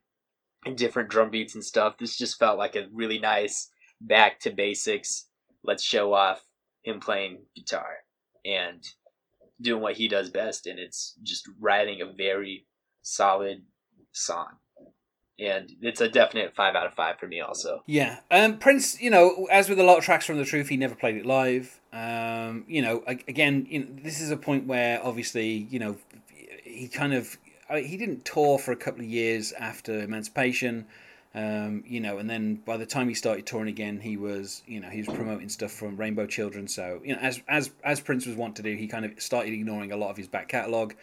different 0.76 1.10
drum 1.10 1.30
beats 1.30 1.56
and 1.56 1.64
stuff. 1.64 1.98
This 1.98 2.18
just 2.18 2.40
felt 2.40 2.58
like 2.58 2.76
a 2.76 2.88
really 2.92 3.20
nice 3.20 3.70
back 4.02 4.40
to 4.42 4.52
basics. 4.52 5.28
Let's 5.64 5.84
show 5.84 6.14
off 6.14 6.44
him 6.84 7.00
playing 7.00 7.40
guitar 7.56 7.98
and 8.46 8.84
doing 9.60 9.82
what 9.82 9.98
he 9.98 10.08
does 10.08 10.30
best, 10.30 10.68
and 10.68 10.80
it's 10.80 11.16
just 11.24 11.50
writing 11.60 12.02
a 12.02 12.14
very 12.14 12.66
solid 13.02 13.64
song. 14.12 14.58
And 15.40 15.76
it's 15.82 16.02
a 16.02 16.10
definite 16.10 16.56
five 16.56 16.76
out 16.76 16.88
of 16.88 16.94
five 16.94 17.20
for 17.20 17.28
me, 17.28 17.42
also. 17.42 17.84
Yeah, 17.86 18.20
um, 18.32 18.58
Prince. 18.58 19.00
You 19.00 19.12
know, 19.12 19.48
as 19.52 19.70
with 19.70 19.80
a 19.80 19.84
lot 19.84 20.00
of 20.00 20.04
tracks 20.04 20.26
from 20.26 20.38
the 20.38 20.46
Truth, 20.46 20.70
he 20.70 20.78
never 20.78 20.96
played 20.96 21.16
it 21.16 21.26
live. 21.26 21.80
Um, 21.94 22.66
you 22.68 22.82
know, 22.82 23.04
again, 23.06 23.68
you 23.70 23.80
know, 23.80 23.88
this 24.04 24.20
is 24.20 24.32
a 24.32 24.38
point 24.38 24.66
where 24.66 25.04
obviously, 25.06 25.68
you 25.70 25.78
know, 25.78 25.98
he 26.64 26.88
kind 26.88 27.14
of 27.14 27.38
he 27.70 27.98
didn't 27.98 28.26
tour 28.26 28.58
for 28.58 28.72
a 28.72 28.76
couple 28.76 29.02
of 29.02 29.08
years 29.08 29.52
after 29.54 30.00
Emancipation. 30.02 30.88
Um, 31.36 31.84
you 31.86 32.00
know, 32.00 32.18
and 32.18 32.28
then 32.28 32.56
by 32.56 32.78
the 32.78 32.86
time 32.88 33.08
he 33.08 33.14
started 33.14 33.46
touring 33.46 33.68
again, 33.68 34.00
he 34.00 34.18
was, 34.18 34.64
you 34.66 34.80
know, 34.80 34.90
he 34.90 35.04
was 35.04 35.16
promoting 35.16 35.50
stuff 35.50 35.72
from 35.72 35.96
Rainbow 35.96 36.26
Children. 36.26 36.68
So, 36.68 37.00
you 37.04 37.14
know, 37.14 37.22
as 37.22 37.44
as 37.48 37.70
as 37.84 38.00
Prince 38.00 38.26
was 38.26 38.36
wont 38.36 38.56
to 38.56 38.64
do, 38.64 38.76
he 38.76 38.88
kind 38.88 39.06
of 39.06 39.22
started 39.22 39.54
ignoring 39.54 39.92
a 39.92 39.98
lot 39.98 40.10
of 40.10 40.18
his 40.18 40.28
back 40.28 40.48
catalogue 40.48 40.96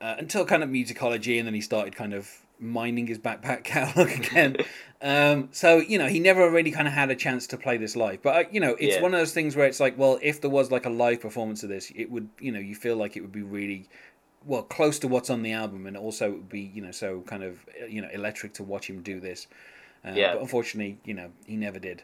uh, 0.00 0.16
until 0.18 0.44
kind 0.44 0.64
of 0.64 0.70
musicology, 0.70 1.38
and 1.38 1.46
then 1.46 1.54
he 1.54 1.60
started 1.60 1.94
kind 1.94 2.14
of 2.14 2.28
mining 2.60 3.06
his 3.06 3.18
backpack 3.18 3.64
catalog 3.64 4.08
again. 4.10 4.56
um, 5.02 5.48
so 5.52 5.78
you 5.78 5.98
know, 5.98 6.06
he 6.06 6.20
never 6.20 6.50
really 6.50 6.70
kind 6.70 6.86
of 6.86 6.94
had 6.94 7.10
a 7.10 7.16
chance 7.16 7.46
to 7.48 7.56
play 7.56 7.76
this 7.76 7.96
live. 7.96 8.22
But 8.22 8.36
uh, 8.36 8.48
you 8.50 8.60
know, 8.60 8.76
it's 8.78 8.96
Yeah. 8.96 9.02
one 9.02 9.14
of 9.14 9.20
those 9.20 9.32
things 9.32 9.56
where 9.56 9.66
it's 9.66 9.80
like, 9.80 9.96
well, 9.98 10.18
if 10.22 10.40
there 10.40 10.50
was 10.50 10.70
like 10.70 10.86
a 10.86 10.90
live 10.90 11.20
performance 11.20 11.62
of 11.62 11.68
this, 11.68 11.90
it 11.96 12.10
would, 12.10 12.28
you 12.38 12.52
know, 12.52 12.58
you 12.60 12.74
feel 12.74 12.96
like 12.96 13.16
it 13.16 13.20
would 13.22 13.32
be 13.32 13.42
really 13.42 13.88
well 14.44 14.62
close 14.62 14.98
to 15.00 15.08
what's 15.08 15.28
on 15.30 15.42
the 15.42 15.52
album, 15.52 15.86
and 15.86 15.96
also 15.96 16.26
it 16.28 16.32
would 16.32 16.48
be, 16.48 16.60
you 16.74 16.80
know, 16.82 16.90
so 16.92 17.20
kind 17.22 17.42
of 17.42 17.58
uh, 17.82 17.86
you 17.86 18.00
know 18.02 18.08
electric 18.12 18.54
to 18.54 18.62
watch 18.62 18.88
him 18.88 19.02
do 19.02 19.20
this. 19.20 19.46
Uh, 20.04 20.12
Yeah. 20.14 20.32
But 20.34 20.42
unfortunately, 20.42 20.98
you 21.04 21.14
know, 21.14 21.30
he 21.46 21.56
never 21.56 21.78
did. 21.78 22.02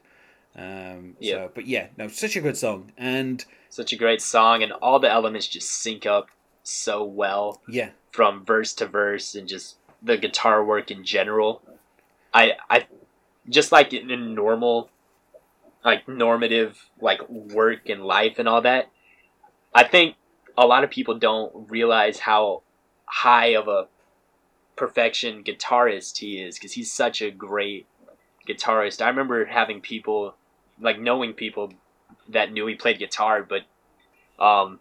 Um, 0.55 1.17
Yeah. 1.21 1.33
So, 1.35 1.51
but 1.55 1.67
yeah, 1.67 1.89
no, 1.99 2.09
such 2.09 2.37
a 2.37 2.41
good 2.41 2.57
song, 2.57 2.93
and 2.97 3.45
Such 3.69 3.93
a 3.93 3.97
great 3.97 4.23
song, 4.23 4.63
and 4.63 4.73
all 4.73 4.99
the 4.99 5.11
elements 5.11 5.47
just 5.49 5.69
sync 5.71 6.07
up 6.07 6.29
so 6.63 7.05
well. 7.05 7.61
yeah, 7.69 7.91
from 8.11 8.45
verse 8.45 8.73
to 8.75 8.87
verse 8.87 9.35
and 9.35 9.47
just 9.47 9.77
the 10.07 10.17
guitar 10.17 10.65
work 10.65 10.91
in 10.91 11.05
general. 11.05 11.61
I 12.33 12.53
I 12.71 12.87
just 13.49 13.73
like 13.73 13.93
in 13.93 14.35
normal 14.35 14.89
like 15.85 16.09
normative 16.09 16.89
like 17.01 17.29
work 17.29 17.89
and 17.89 18.05
life 18.05 18.39
and 18.39 18.49
all 18.49 18.63
that. 18.63 18.89
I 19.75 19.85
think 19.85 20.17
a 20.57 20.67
lot 20.67 20.85
of 20.85 20.91
people 20.91 21.19
don't 21.19 21.71
realize 21.71 22.21
how 22.21 22.63
high 23.05 23.55
of 23.57 23.69
a 23.69 23.89
perfection 24.77 25.43
guitarist 25.43 26.19
he 26.19 26.41
is 26.41 26.57
because 26.57 26.73
he's 26.73 26.93
such 26.93 27.21
a 27.21 27.31
great 27.31 27.87
guitarist. 28.49 29.03
I 29.03 29.09
remember 29.09 29.45
having 29.45 29.81
people 29.81 30.35
like 30.81 31.01
knowing 31.01 31.33
people 31.33 31.73
that 32.29 32.53
knew 32.53 32.67
he 32.67 32.75
played 32.75 32.99
guitar 32.99 33.43
but 33.43 33.63
um 34.43 34.79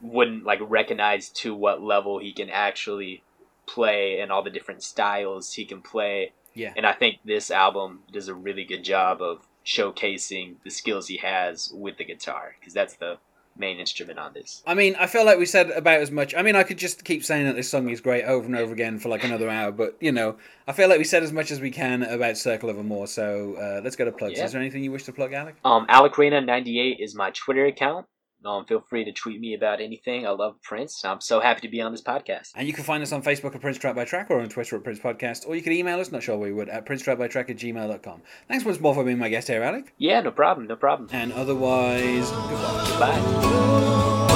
wouldn't 0.00 0.44
like 0.44 0.58
recognize 0.62 1.28
to 1.28 1.54
what 1.54 1.82
level 1.82 2.18
he 2.18 2.32
can 2.32 2.50
actually 2.50 3.22
play 3.66 4.20
and 4.20 4.30
all 4.30 4.42
the 4.42 4.50
different 4.50 4.82
styles 4.82 5.52
he 5.52 5.64
can 5.64 5.82
play. 5.82 6.32
Yeah. 6.54 6.72
And 6.76 6.86
I 6.86 6.92
think 6.92 7.18
this 7.24 7.50
album 7.50 8.00
does 8.10 8.28
a 8.28 8.34
really 8.34 8.64
good 8.64 8.82
job 8.82 9.20
of 9.20 9.46
showcasing 9.64 10.56
the 10.64 10.70
skills 10.70 11.08
he 11.08 11.18
has 11.18 11.70
with 11.74 11.98
the 11.98 12.04
guitar 12.04 12.54
because 12.58 12.72
that's 12.72 12.96
the 12.96 13.18
main 13.58 13.78
instrument 13.78 14.18
on 14.18 14.32
this. 14.32 14.62
I 14.66 14.74
mean, 14.74 14.96
I 14.96 15.06
feel 15.06 15.24
like 15.24 15.38
we 15.38 15.46
said 15.46 15.70
about 15.70 16.00
as 16.00 16.10
much. 16.10 16.34
I 16.34 16.42
mean, 16.42 16.56
I 16.56 16.62
could 16.62 16.78
just 16.78 17.04
keep 17.04 17.24
saying 17.24 17.46
that 17.46 17.56
this 17.56 17.68
song 17.68 17.88
is 17.88 18.00
great 18.00 18.24
over 18.24 18.46
and 18.46 18.56
over 18.56 18.72
again 18.72 18.98
for 18.98 19.08
like 19.08 19.24
another 19.24 19.48
hour, 19.48 19.72
but 19.72 19.96
you 20.00 20.12
know, 20.12 20.36
I 20.66 20.72
feel 20.72 20.88
like 20.88 20.98
we 20.98 21.04
said 21.04 21.22
as 21.22 21.32
much 21.32 21.50
as 21.50 21.60
we 21.60 21.70
can 21.70 22.02
about 22.02 22.36
Circle 22.36 22.70
of 22.70 22.78
Amour. 22.78 23.06
So 23.06 23.54
uh, 23.56 23.80
let's 23.82 23.96
go 23.96 24.04
to 24.04 24.12
plugs. 24.12 24.38
Yeah. 24.38 24.44
Is 24.44 24.52
there 24.52 24.60
anything 24.60 24.84
you 24.84 24.92
wish 24.92 25.04
to 25.04 25.12
plug, 25.12 25.32
Alec? 25.32 25.56
Um, 25.64 25.86
AlecRaina98 25.86 26.96
is 27.00 27.14
my 27.14 27.30
Twitter 27.30 27.66
account. 27.66 28.06
Um, 28.44 28.64
feel 28.64 28.80
free 28.80 29.04
to 29.04 29.12
tweet 29.12 29.40
me 29.40 29.54
about 29.54 29.80
anything. 29.80 30.26
I 30.26 30.30
love 30.30 30.60
Prince. 30.62 31.04
I'm 31.04 31.20
so 31.20 31.40
happy 31.40 31.62
to 31.62 31.68
be 31.68 31.80
on 31.80 31.90
this 31.92 32.02
podcast. 32.02 32.52
And 32.54 32.66
you 32.66 32.72
can 32.72 32.84
find 32.84 33.02
us 33.02 33.12
on 33.12 33.22
Facebook 33.22 33.54
at 33.54 33.60
Prince 33.60 33.78
Track 33.78 33.96
by 33.96 34.04
Track 34.04 34.30
or 34.30 34.40
on 34.40 34.48
Twitter 34.48 34.76
at 34.76 34.84
Prince 34.84 35.00
Podcast, 35.00 35.48
or 35.48 35.56
you 35.56 35.62
can 35.62 35.72
email 35.72 35.98
us, 35.98 36.12
not 36.12 36.22
sure 36.22 36.36
we 36.38 36.52
would, 36.52 36.68
at 36.68 36.86
Prince 36.86 37.02
by 37.04 37.28
Track 37.28 37.50
at 37.50 37.56
gmail.com. 37.56 38.22
Thanks 38.48 38.64
once 38.64 38.80
more 38.80 38.94
for 38.94 39.04
being 39.04 39.18
my 39.18 39.28
guest 39.28 39.48
here, 39.48 39.62
Alec. 39.62 39.92
Yeah, 39.98 40.20
no 40.20 40.30
problem, 40.30 40.66
no 40.66 40.76
problem. 40.76 41.08
And 41.12 41.32
otherwise, 41.32 42.30
goodbye. 42.30 44.26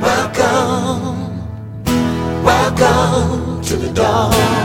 Welcome, 0.00 1.40
welcome 2.44 3.62
to 3.62 3.76
the 3.76 3.92
dawn. 3.92 4.59